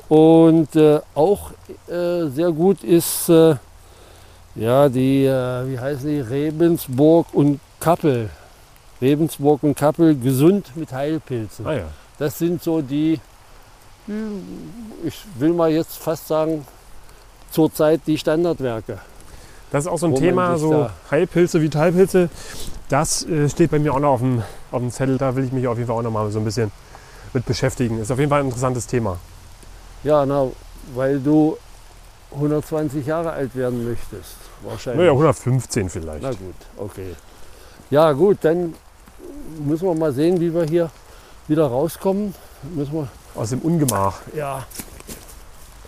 Und 0.07 0.75
äh, 0.75 0.99
auch 1.15 1.51
äh, 1.87 2.27
sehr 2.27 2.51
gut 2.51 2.83
ist 2.83 3.29
äh, 3.29 3.55
ja 4.55 4.87
die, 4.89 5.25
äh, 5.25 5.67
wie 5.67 5.79
heißen 5.79 6.07
die, 6.07 6.19
Rebensburg 6.21 7.27
und 7.33 7.59
Kappel. 7.79 8.29
Rebensburg 9.01 9.63
und 9.63 9.75
Kappel, 9.75 10.15
gesund 10.15 10.75
mit 10.75 10.93
Heilpilzen. 10.93 11.65
Ah 11.67 11.73
ja. 11.73 11.83
Das 12.17 12.37
sind 12.37 12.63
so 12.63 12.81
die, 12.81 13.19
hm, 14.05 14.41
ich 15.03 15.15
will 15.37 15.51
mal 15.53 15.71
jetzt 15.71 15.97
fast 15.97 16.27
sagen, 16.27 16.65
zurzeit 17.51 18.01
die 18.07 18.17
Standardwerke. 18.17 18.99
Das 19.73 19.85
ist 19.85 19.91
auch 19.91 19.97
so 19.97 20.05
ein 20.05 20.13
Thema, 20.15 20.55
so 20.59 20.87
Heilpilze, 21.09 21.59
Vitalpilze. 21.59 22.29
Das 22.89 23.27
äh, 23.27 23.49
steht 23.49 23.71
bei 23.71 23.79
mir 23.79 23.91
auch 23.91 23.99
noch 23.99 24.11
auf 24.11 24.19
dem, 24.19 24.43
auf 24.71 24.79
dem 24.81 24.91
Zettel. 24.91 25.17
Da 25.17 25.35
will 25.35 25.43
ich 25.43 25.51
mich 25.51 25.67
auf 25.67 25.77
jeden 25.77 25.87
Fall 25.87 25.97
auch 25.97 26.03
noch 26.03 26.11
mal 26.11 26.29
so 26.29 26.37
ein 26.37 26.45
bisschen 26.45 26.71
mit 27.33 27.47
beschäftigen. 27.47 27.99
Ist 27.99 28.11
auf 28.11 28.19
jeden 28.19 28.29
Fall 28.29 28.41
ein 28.41 28.45
interessantes 28.45 28.85
Thema. 28.85 29.17
Ja, 30.03 30.27
na, 30.27 30.47
weil 30.93 31.19
du 31.19 31.57
120 32.35 33.03
Jahre 33.07 33.31
alt 33.31 33.55
werden 33.55 33.83
möchtest. 33.83 34.35
Wahrscheinlich. 34.61 34.99
Naja, 34.99 35.11
115 35.11 35.89
vielleicht. 35.89 36.21
Na 36.21 36.29
gut, 36.29 36.55
okay. 36.77 37.15
Ja 37.89 38.11
gut, 38.11 38.37
dann 38.41 38.75
müssen 39.65 39.87
wir 39.87 39.95
mal 39.95 40.13
sehen, 40.13 40.39
wie 40.39 40.53
wir 40.53 40.65
hier 40.65 40.91
wieder 41.47 41.65
rauskommen. 41.65 42.35
Müssen 42.75 42.93
wir, 42.93 43.07
Aus 43.33 43.49
dem 43.49 43.59
Ungemach. 43.59 44.21
ja, 44.35 44.67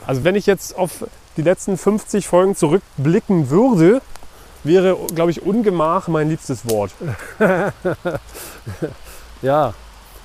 Also 0.07 0.23
wenn 0.23 0.33
ich 0.33 0.47
jetzt 0.47 0.75
auf 0.75 1.05
die 1.37 1.41
letzten 1.41 1.77
50 1.77 2.27
Folgen 2.27 2.55
zurückblicken 2.55 3.49
würde, 3.49 4.01
wäre, 4.63 4.97
glaube 5.13 5.31
ich, 5.31 5.43
Ungemach 5.43 6.07
mein 6.07 6.29
liebstes 6.29 6.69
Wort. 6.69 6.91
ja. 9.41 9.73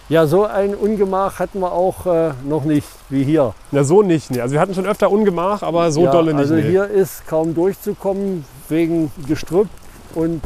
Ja, 0.08 0.26
so 0.26 0.44
ein 0.44 0.74
Ungemach 0.74 1.38
hatten 1.38 1.60
wir 1.60 1.70
auch 1.70 2.04
äh, 2.04 2.32
noch 2.44 2.64
nicht, 2.64 2.88
wie 3.10 3.22
hier. 3.22 3.54
Na 3.70 3.84
so 3.84 4.02
nicht. 4.02 4.32
Nee. 4.32 4.40
Also 4.40 4.54
wir 4.54 4.60
hatten 4.60 4.74
schon 4.74 4.86
öfter 4.86 5.08
Ungemach, 5.08 5.62
aber 5.62 5.92
so 5.92 6.02
ja, 6.02 6.10
dolle 6.10 6.32
nicht. 6.32 6.40
Also 6.40 6.56
nee. 6.56 6.62
hier 6.62 6.84
ist 6.88 7.28
kaum 7.28 7.54
durchzukommen 7.54 8.44
wegen 8.68 9.12
Gestrüpp 9.28 9.68
und 10.16 10.42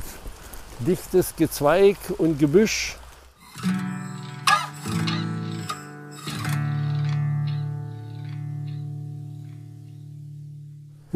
dichtes 0.81 1.35
Gezweig 1.37 1.97
und 2.19 2.39
Gebüsch. 2.39 2.99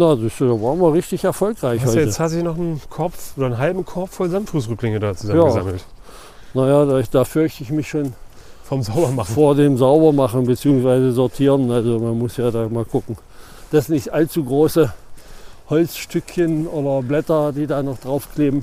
Na, 0.00 0.14
das 0.14 0.24
ist, 0.24 0.40
da 0.40 0.44
waren 0.46 0.78
wir 0.80 0.92
richtig 0.92 1.24
erfolgreich 1.24 1.80
Hast 1.82 1.88
du 1.94 1.96
heute. 1.98 2.06
jetzt 2.06 2.20
hast 2.20 2.32
du 2.34 2.42
noch 2.44 2.56
einen 2.56 2.80
Korb 2.88 3.12
oder 3.36 3.46
einen 3.46 3.58
halben 3.58 3.84
Korb 3.84 4.10
voll 4.10 4.28
Sandfußrücklinge 4.30 5.00
da 5.00 5.12
zusammengesammelt. 5.14 5.84
Naja, 6.54 6.84
da, 6.84 7.02
da 7.10 7.24
fürchte 7.24 7.64
ich 7.64 7.70
mich 7.70 7.88
schon 7.88 8.12
Vom 8.62 8.82
Saubermachen. 8.82 9.34
vor 9.34 9.56
dem 9.56 9.76
Saubermachen 9.76 10.46
bzw. 10.46 11.10
sortieren. 11.10 11.70
Also 11.72 11.98
man 11.98 12.16
muss 12.16 12.36
ja 12.36 12.50
da 12.52 12.68
mal 12.68 12.84
gucken, 12.84 13.16
dass 13.72 13.88
nicht 13.88 14.12
allzu 14.12 14.44
große 14.44 14.92
Holzstückchen 15.68 16.68
oder 16.68 17.02
Blätter, 17.02 17.52
die 17.52 17.66
da 17.66 17.82
noch 17.82 17.98
draufkleben, 17.98 18.62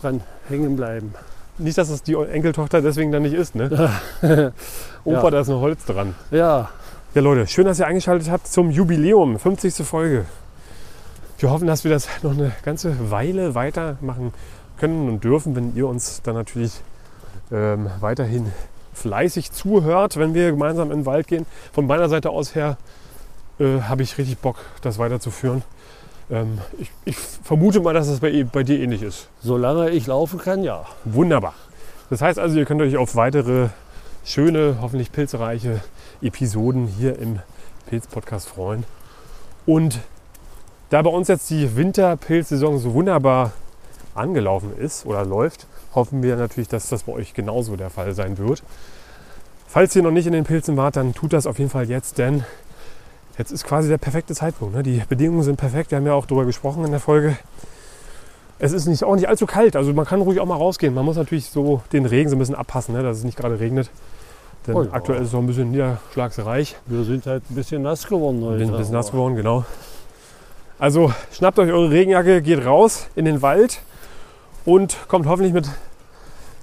dran 0.00 0.20
hängen 0.48 0.76
bleiben. 0.76 1.14
Nicht, 1.58 1.78
dass 1.78 1.88
es 1.90 2.02
die 2.04 2.14
Enkeltochter 2.14 2.80
deswegen 2.80 3.10
dann 3.10 3.22
nicht 3.22 3.34
ist, 3.34 3.56
ne? 3.56 3.90
Opa, 5.04 5.22
Ja. 5.24 5.30
da 5.30 5.40
ist 5.40 5.48
noch 5.48 5.60
Holz 5.60 5.84
dran. 5.84 6.14
Ja, 6.30 6.70
Ja, 7.14 7.20
Leute, 7.22 7.46
schön, 7.48 7.66
dass 7.66 7.78
ihr 7.80 7.86
eingeschaltet 7.86 8.30
habt 8.30 8.46
zum 8.46 8.70
Jubiläum, 8.70 9.38
50. 9.38 9.84
Folge. 9.86 10.24
Wir 11.38 11.50
hoffen, 11.50 11.66
dass 11.66 11.84
wir 11.84 11.90
das 11.90 12.08
noch 12.22 12.32
eine 12.32 12.52
ganze 12.62 13.10
Weile 13.10 13.54
weitermachen 13.54 14.32
können 14.78 15.08
und 15.08 15.24
dürfen, 15.24 15.56
wenn 15.56 15.74
ihr 15.76 15.86
uns 15.88 16.22
dann 16.22 16.34
natürlich 16.34 16.80
ähm, 17.52 17.90
weiterhin 18.00 18.52
fleißig 18.92 19.52
zuhört, 19.52 20.16
wenn 20.16 20.34
wir 20.34 20.50
gemeinsam 20.52 20.90
in 20.90 21.00
den 21.00 21.06
Wald 21.06 21.26
gehen. 21.26 21.46
Von 21.72 21.86
meiner 21.86 22.08
Seite 22.08 22.30
aus 22.30 22.54
her 22.54 22.76
äh, 23.58 23.80
habe 23.82 24.02
ich 24.02 24.16
richtig 24.18 24.38
Bock, 24.38 24.56
das 24.82 24.98
weiterzuführen. 24.98 25.62
Ähm, 26.30 26.58
ich, 26.78 26.90
ich 27.04 27.16
vermute 27.16 27.80
mal, 27.80 27.94
dass 27.94 28.08
es 28.08 28.20
bei, 28.20 28.44
bei 28.44 28.62
dir 28.62 28.80
ähnlich 28.80 29.02
ist. 29.02 29.28
solange 29.40 29.90
ich 29.90 30.06
laufen 30.06 30.38
kann, 30.38 30.62
ja. 30.62 30.84
Wunderbar. 31.04 31.54
Das 32.10 32.22
heißt 32.22 32.38
also, 32.38 32.58
ihr 32.58 32.64
könnt 32.64 32.80
euch 32.80 32.96
auf 32.96 33.16
weitere 33.16 33.68
schöne, 34.24 34.78
hoffentlich 34.80 35.12
pilzreiche 35.12 35.80
Episoden 36.22 36.86
hier 36.86 37.18
im 37.18 37.40
Pilz-Podcast 37.86 38.48
freuen. 38.48 38.84
Und 39.66 40.00
da 40.90 41.02
bei 41.02 41.10
uns 41.10 41.28
jetzt 41.28 41.50
die 41.50 41.76
Winterpilzsaison 41.76 42.78
so 42.78 42.94
wunderbar 42.94 43.52
angelaufen 44.14 44.76
ist 44.76 45.06
oder 45.06 45.24
läuft, 45.24 45.66
hoffen 45.94 46.22
wir 46.22 46.36
natürlich, 46.36 46.68
dass 46.68 46.88
das 46.88 47.04
bei 47.04 47.12
euch 47.12 47.34
genauso 47.34 47.76
der 47.76 47.90
Fall 47.90 48.14
sein 48.14 48.38
wird. 48.38 48.62
Falls 49.66 49.96
ihr 49.96 50.02
noch 50.02 50.10
nicht 50.10 50.26
in 50.26 50.32
den 50.32 50.44
Pilzen 50.44 50.76
wart, 50.76 50.96
dann 50.96 51.14
tut 51.14 51.32
das 51.32 51.46
auf 51.46 51.58
jeden 51.58 51.70
Fall 51.70 51.88
jetzt, 51.88 52.18
denn 52.18 52.44
jetzt 53.38 53.50
ist 53.50 53.64
quasi 53.64 53.88
der 53.88 53.98
perfekte 53.98 54.34
Zeitpunkt. 54.34 54.74
Ne? 54.74 54.82
Die 54.82 55.02
Bedingungen 55.08 55.42
sind 55.42 55.56
perfekt. 55.56 55.90
Wir 55.90 55.96
haben 55.98 56.06
ja 56.06 56.12
auch 56.14 56.26
darüber 56.26 56.44
gesprochen 56.44 56.84
in 56.84 56.92
der 56.92 57.00
Folge. 57.00 57.36
Es 58.60 58.72
ist 58.72 58.86
nicht, 58.86 59.02
auch 59.02 59.16
nicht 59.16 59.28
allzu 59.28 59.46
kalt, 59.46 59.74
also 59.74 59.92
man 59.92 60.06
kann 60.06 60.20
ruhig 60.20 60.38
auch 60.38 60.46
mal 60.46 60.56
rausgehen. 60.56 60.94
Man 60.94 61.04
muss 61.04 61.16
natürlich 61.16 61.50
so 61.50 61.82
den 61.92 62.06
Regen 62.06 62.30
so 62.30 62.36
ein 62.36 62.38
bisschen 62.38 62.54
abpassen, 62.54 62.94
ne? 62.94 63.02
dass 63.02 63.18
es 63.18 63.24
nicht 63.24 63.36
gerade 63.36 63.58
regnet. 63.58 63.90
Denn 64.66 64.76
Oh 64.76 64.82
ja. 64.84 64.92
aktuell 64.92 65.20
ist 65.20 65.28
es 65.28 65.32
noch 65.32 65.40
ein 65.40 65.46
bisschen 65.46 65.72
niederschlagsreich. 65.72 66.76
Wir 66.86 67.02
sind 67.04 67.26
halt 67.26 67.42
ein 67.50 67.54
bisschen 67.54 67.82
nass 67.82 68.06
geworden 68.06 68.42
heute. 68.44 68.58
bin 68.58 68.70
ein 68.70 68.76
bisschen 68.76 68.94
nass 68.94 69.10
geworden, 69.10 69.34
genau. 69.34 69.64
Also 70.78 71.12
schnappt 71.32 71.58
euch 71.58 71.70
eure 71.70 71.90
Regenjacke, 71.90 72.42
geht 72.42 72.64
raus 72.64 73.06
in 73.14 73.24
den 73.24 73.42
Wald 73.42 73.80
und 74.64 74.96
kommt 75.08 75.26
hoffentlich 75.26 75.52
mit 75.52 75.68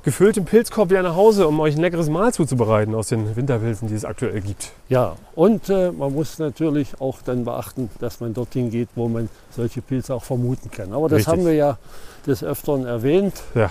gefülltem 0.04 0.45
Pilzkorb 0.45 0.89
wieder 0.89 1.04
nach 1.04 1.15
Hause, 1.15 1.47
um 1.47 1.60
euch 1.60 1.76
ein 1.76 1.82
leckeres 1.82 2.10
Mahl 2.10 2.34
zuzubereiten 2.34 2.93
aus 2.95 3.08
den 3.08 3.36
Winterpilzen, 3.36 3.88
die 3.88 3.93
es 3.93 4.04
aktuell 4.04 4.41
gibt. 4.41 4.71
Ja, 4.89 5.15
und 5.36 5.69
äh, 5.69 5.91
man 5.91 6.12
muss 6.13 6.39
natürlich 6.39 7.00
auch 7.00 7.19
dann 7.24 7.45
beachten, 7.45 7.89
dass 8.00 8.19
man 8.19 8.34
dorthin 8.34 8.69
geht, 8.71 8.89
wo 8.95 9.08
man 9.08 9.30
solche 9.52 9.82
Pilze 9.82 10.13
auch 10.15 10.24
vermuten 10.24 10.71
kann. 10.71 10.91
Aber 10.91 11.08
das 11.08 11.19
Richtig. 11.19 11.32
haben 11.34 11.45
wir 11.45 11.54
ja 11.54 11.78
des 12.26 12.43
Öfteren 12.43 12.86
erwähnt. 12.86 13.36
Ja. 13.56 13.69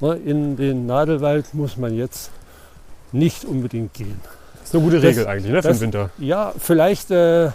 Ne, 0.00 0.14
In 0.24 0.56
den 0.56 0.86
Nadelwald 0.86 1.52
muss 1.54 1.76
man 1.76 1.94
jetzt 1.96 2.30
nicht 3.12 3.44
unbedingt 3.44 3.92
gehen. 3.94 4.20
Das 4.60 4.68
ist 4.68 4.74
eine 4.74 4.84
gute 4.84 4.96
Das- 5.00 5.04
Regel 5.10 5.26
eigentlich 5.26 5.52
ne, 5.52 5.62
für 5.62 5.68
das- 5.68 5.78
den 5.78 5.82
Winter. 5.82 6.10
Ja, 6.18 6.52
vielleicht 6.58 7.10
äh, 7.10 7.50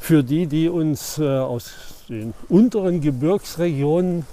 für 0.00 0.22
die, 0.22 0.46
die 0.46 0.68
uns 0.68 1.18
äh, 1.18 1.24
aus 1.24 1.72
den 2.08 2.34
unteren 2.48 3.00
Gebirgsregionen 3.00 4.24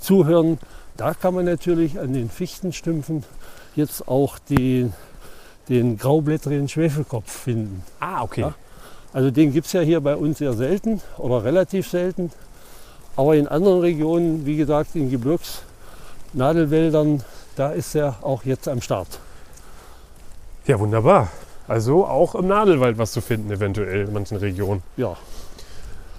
zuhören, 0.00 0.58
da 0.96 1.14
kann 1.14 1.34
man 1.34 1.44
natürlich 1.44 1.98
an 1.98 2.12
den 2.12 2.30
Fichtenstümpfen 2.30 3.24
jetzt 3.76 4.08
auch 4.08 4.38
die, 4.38 4.90
den 5.68 5.98
graublättrigen 5.98 6.68
Schwefelkopf 6.68 7.30
finden. 7.30 7.82
Ah, 8.00 8.22
okay. 8.22 8.42
Ja. 8.42 8.54
Also 9.12 9.30
den 9.30 9.52
gibt 9.52 9.68
es 9.68 9.72
ja 9.72 9.80
hier 9.80 10.00
bei 10.00 10.16
uns 10.16 10.38
sehr 10.38 10.54
selten 10.54 11.00
oder 11.16 11.44
relativ 11.44 11.88
selten. 11.88 12.32
Aber 13.16 13.36
in 13.36 13.48
anderen 13.48 13.80
Regionen, 13.80 14.46
wie 14.46 14.56
gesagt, 14.56 14.94
in 14.94 15.10
Gebirgsnadelwäldern, 15.10 17.22
da 17.56 17.70
ist 17.70 17.94
er 17.94 18.16
auch 18.22 18.44
jetzt 18.44 18.68
am 18.68 18.80
Start. 18.80 19.18
Ja, 20.66 20.78
wunderbar. 20.78 21.28
Also 21.68 22.06
auch 22.06 22.34
im 22.34 22.48
Nadelwald 22.48 22.98
was 22.98 23.12
zu 23.12 23.20
finden, 23.20 23.50
eventuell 23.50 24.06
in 24.06 24.12
manchen 24.12 24.38
Regionen. 24.38 24.82
Ja, 24.96 25.16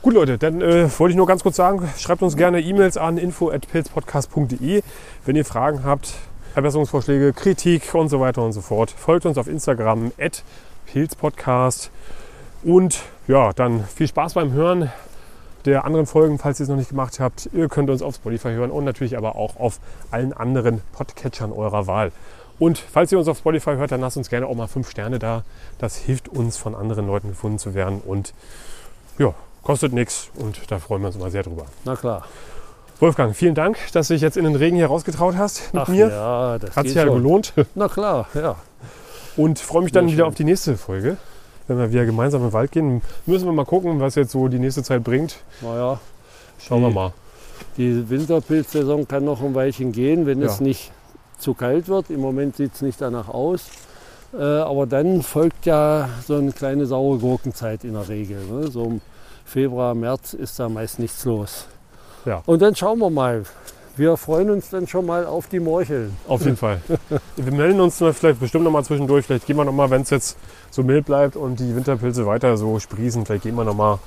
Gut, 0.02 0.14
Leute, 0.14 0.38
dann 0.38 0.62
äh, 0.62 0.90
wollte 0.98 1.12
ich 1.12 1.18
nur 1.18 1.28
ganz 1.28 1.44
kurz 1.44 1.58
sagen, 1.58 1.90
schreibt 1.98 2.22
uns 2.22 2.38
gerne 2.38 2.62
E-Mails 2.62 2.96
an 2.96 3.18
info.pilzpodcast.de, 3.18 4.82
wenn 5.26 5.36
ihr 5.36 5.44
Fragen 5.44 5.84
habt, 5.84 6.14
Verbesserungsvorschläge, 6.54 7.34
Kritik 7.34 7.94
und 7.94 8.08
so 8.08 8.22
weiter 8.22 8.42
und 8.42 8.54
so 8.54 8.62
fort. 8.62 8.92
Folgt 8.92 9.26
uns 9.26 9.38
auf 9.38 9.50
Instagram 9.50 10.14
pilzpodcast 10.86 11.92
und 12.64 13.02
ja, 13.28 13.52
dann 13.52 13.84
viel 13.84 14.08
Spaß 14.08 14.36
beim 14.36 14.54
Hören 14.54 14.90
der 15.66 15.84
anderen 15.84 16.06
Folgen, 16.06 16.38
falls 16.40 16.62
ihr 16.62 16.64
es 16.64 16.70
noch 16.70 16.78
nicht 16.78 16.92
gemacht 16.92 17.20
habt. 17.20 17.50
Ihr 17.52 17.68
könnt 17.68 17.90
uns 17.90 18.02
auf 18.02 18.16
Spotify 18.16 18.52
hören 18.52 18.72
und 18.72 18.86
natürlich 18.86 19.18
aber 19.18 19.36
auch 19.36 19.60
auf 19.60 19.82
allen 20.12 20.32
anderen 20.32 20.80
Podcatchern 20.94 21.52
eurer 21.52 21.88
Wahl. 21.88 22.14
Und 22.60 22.78
falls 22.78 23.12
ihr 23.12 23.18
uns 23.18 23.28
auf 23.28 23.38
Spotify 23.38 23.72
hört, 23.76 23.92
dann 23.92 24.02
lasst 24.02 24.18
uns 24.18 24.30
gerne 24.30 24.46
auch 24.46 24.56
mal 24.56 24.68
fünf 24.68 24.90
Sterne 24.90 25.18
da. 25.18 25.44
Das 25.78 25.96
hilft 25.98 26.28
uns, 26.30 26.58
von 26.58 26.76
anderen 26.76 27.08
Leuten 27.08 27.30
gefunden 27.30 27.58
zu 27.58 27.74
werden 27.74 28.02
und 28.06 28.34
ja, 29.18 29.34
kostet 29.64 29.94
nichts 29.94 30.30
und 30.36 30.60
da 30.70 30.78
freuen 30.80 31.02
wir 31.02 31.08
uns 31.08 31.16
immer 31.16 31.30
sehr 31.32 31.44
drüber. 31.44 31.66
na 31.86 31.96
klar. 31.96 32.26
Wolfgang, 33.00 33.34
vielen 33.34 33.56
Dank, 33.56 33.78
dass 33.94 34.10
du 34.10 34.14
dich 34.14 34.22
jetzt 34.22 34.36
in 34.36 34.44
den 34.44 34.56
Regen 34.58 34.76
hier 34.76 34.88
rausgetraut 34.88 35.38
hast 35.38 35.74
mit 35.74 35.84
Ach 35.84 35.88
mir. 35.88 36.10
ja, 36.10 36.58
das 36.60 36.76
Hat 36.76 36.86
sich 36.86 36.96
ja 36.96 37.06
schon. 37.06 37.16
gelohnt 37.16 37.54
Na 37.76 37.88
klar, 37.88 38.28
ja. 38.34 38.58
und 39.38 39.58
freue 39.60 39.84
mich 39.84 39.94
dann 39.94 40.06
Sehr 40.08 40.14
wieder 40.16 40.24
schön. 40.26 40.30
auf 40.30 40.36
die 40.36 40.44
nächste 40.44 40.76
Folge. 40.78 41.16
Wenn 41.70 41.78
wir 41.78 41.92
wieder 41.94 42.06
gemeinsam 42.06 42.44
im 42.44 42.52
Wald 42.52 42.72
gehen, 42.74 43.02
müssen 43.26 43.46
wir 43.46 43.54
mal 43.54 43.64
gucken, 43.64 44.02
was 44.02 44.16
jetzt 44.16 44.32
so 44.32 44.48
die 44.50 44.60
nächste 44.60 44.84
Zeit 44.84 45.04
bringt. 45.04 45.38
Naja, 45.62 46.00
Schauen 46.62 46.82
wir 46.82 46.90
Die- 46.90 46.94
mal. 46.96 47.14
die 47.78 48.10
Winterpilzsaison 48.10 49.08
kann 49.08 49.24
noch 49.24 49.42
ein 49.42 49.56
Weilchen 49.56 49.94
gehen, 49.94 50.26
wenn 50.26 50.42
es 50.42 50.58
Ja. 50.60 50.66
nicht 50.66 50.92
zu 51.40 51.54
kalt 51.54 51.88
wird. 51.88 52.10
Im 52.10 52.22
Moment 52.22 52.56
sieht 52.56 52.76
es 52.76 52.82
nicht 52.82 53.02
danach 53.02 53.30
aus. 53.30 53.66
Äh, 54.34 54.44
aber 54.44 54.86
dann 54.86 55.24
folgt 55.24 55.66
ja 55.66 56.10
so 56.26 56.36
eine 56.36 56.52
kleine 56.52 56.86
saure 56.86 57.18
Gurkenzeit 57.18 57.84
in 57.84 57.94
der 57.94 58.08
Regel. 58.08 58.44
Ne? 58.46 58.68
So 58.70 58.86
im 58.86 59.02
Februar, 59.46 59.96
März 59.96 60.34
ist 60.34 60.60
da 60.60 60.70
meist 60.70 61.00
nichts 61.00 61.26
los. 61.26 61.66
Ja. 62.26 62.44
Und 62.46 62.62
dann 62.62 62.76
schauen 62.76 63.00
wir 63.00 63.10
mal, 63.10 63.44
wir 63.96 64.16
freuen 64.18 64.50
uns 64.52 64.70
dann 64.70 64.88
schon 64.88 65.06
mal 65.06 65.26
auf 65.26 65.48
die 65.48 65.60
Morcheln. 65.60 66.16
Auf 66.28 66.46
jeden 66.46 66.58
Fall. 66.58 66.82
Wir 67.36 67.52
melden 67.52 67.82
uns 67.82 67.98
vielleicht 67.98 68.40
bestimmt 68.40 68.64
noch 68.64 68.72
mal 68.72 68.84
zwischendurch. 68.84 69.26
Vielleicht 69.26 69.48
gehen 69.48 69.58
wir 69.58 69.66
noch 69.66 69.74
mal, 69.74 69.90
wenn 69.90 70.04
es 70.04 70.10
jetzt 70.10 70.38
so 70.70 70.84
mild 70.84 71.06
bleibt 71.06 71.36
und 71.36 71.60
die 71.60 71.76
Winterpilze 71.76 72.26
weiter 72.26 72.56
so 72.56 72.80
sprießen, 72.80 73.26
vielleicht 73.26 73.44
gehen 73.44 73.56
wir 73.56 73.64
noch 73.64 73.76
mal 73.76 74.00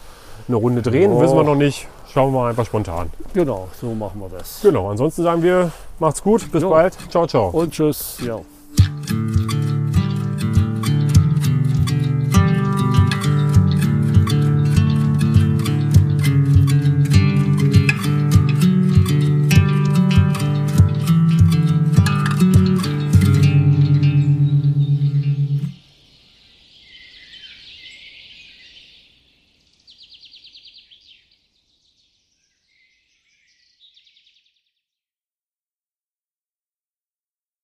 eine 0.48 0.56
Runde 0.56 0.82
drehen. 0.82 1.12
Ja. 1.14 1.20
Wissen 1.20 1.36
wir 1.36 1.44
noch 1.44 1.54
nicht. 1.54 1.86
Schauen 2.12 2.32
wir 2.32 2.40
mal 2.40 2.50
einfach 2.50 2.66
spontan. 2.66 3.10
Genau, 3.32 3.68
so 3.80 3.94
machen 3.94 4.20
wir 4.20 4.28
das. 4.28 4.60
Genau. 4.62 4.90
Ansonsten 4.90 5.22
sagen 5.22 5.42
wir, 5.42 5.70
macht's 5.98 6.22
gut. 6.22 6.50
Bis 6.52 6.62
Jo. 6.62 6.70
bald. 6.70 6.96
Ciao, 7.10 7.26
ciao. 7.26 7.48
Und 7.48 7.72
tschüss. 7.72 8.18
Ja. 8.24 8.40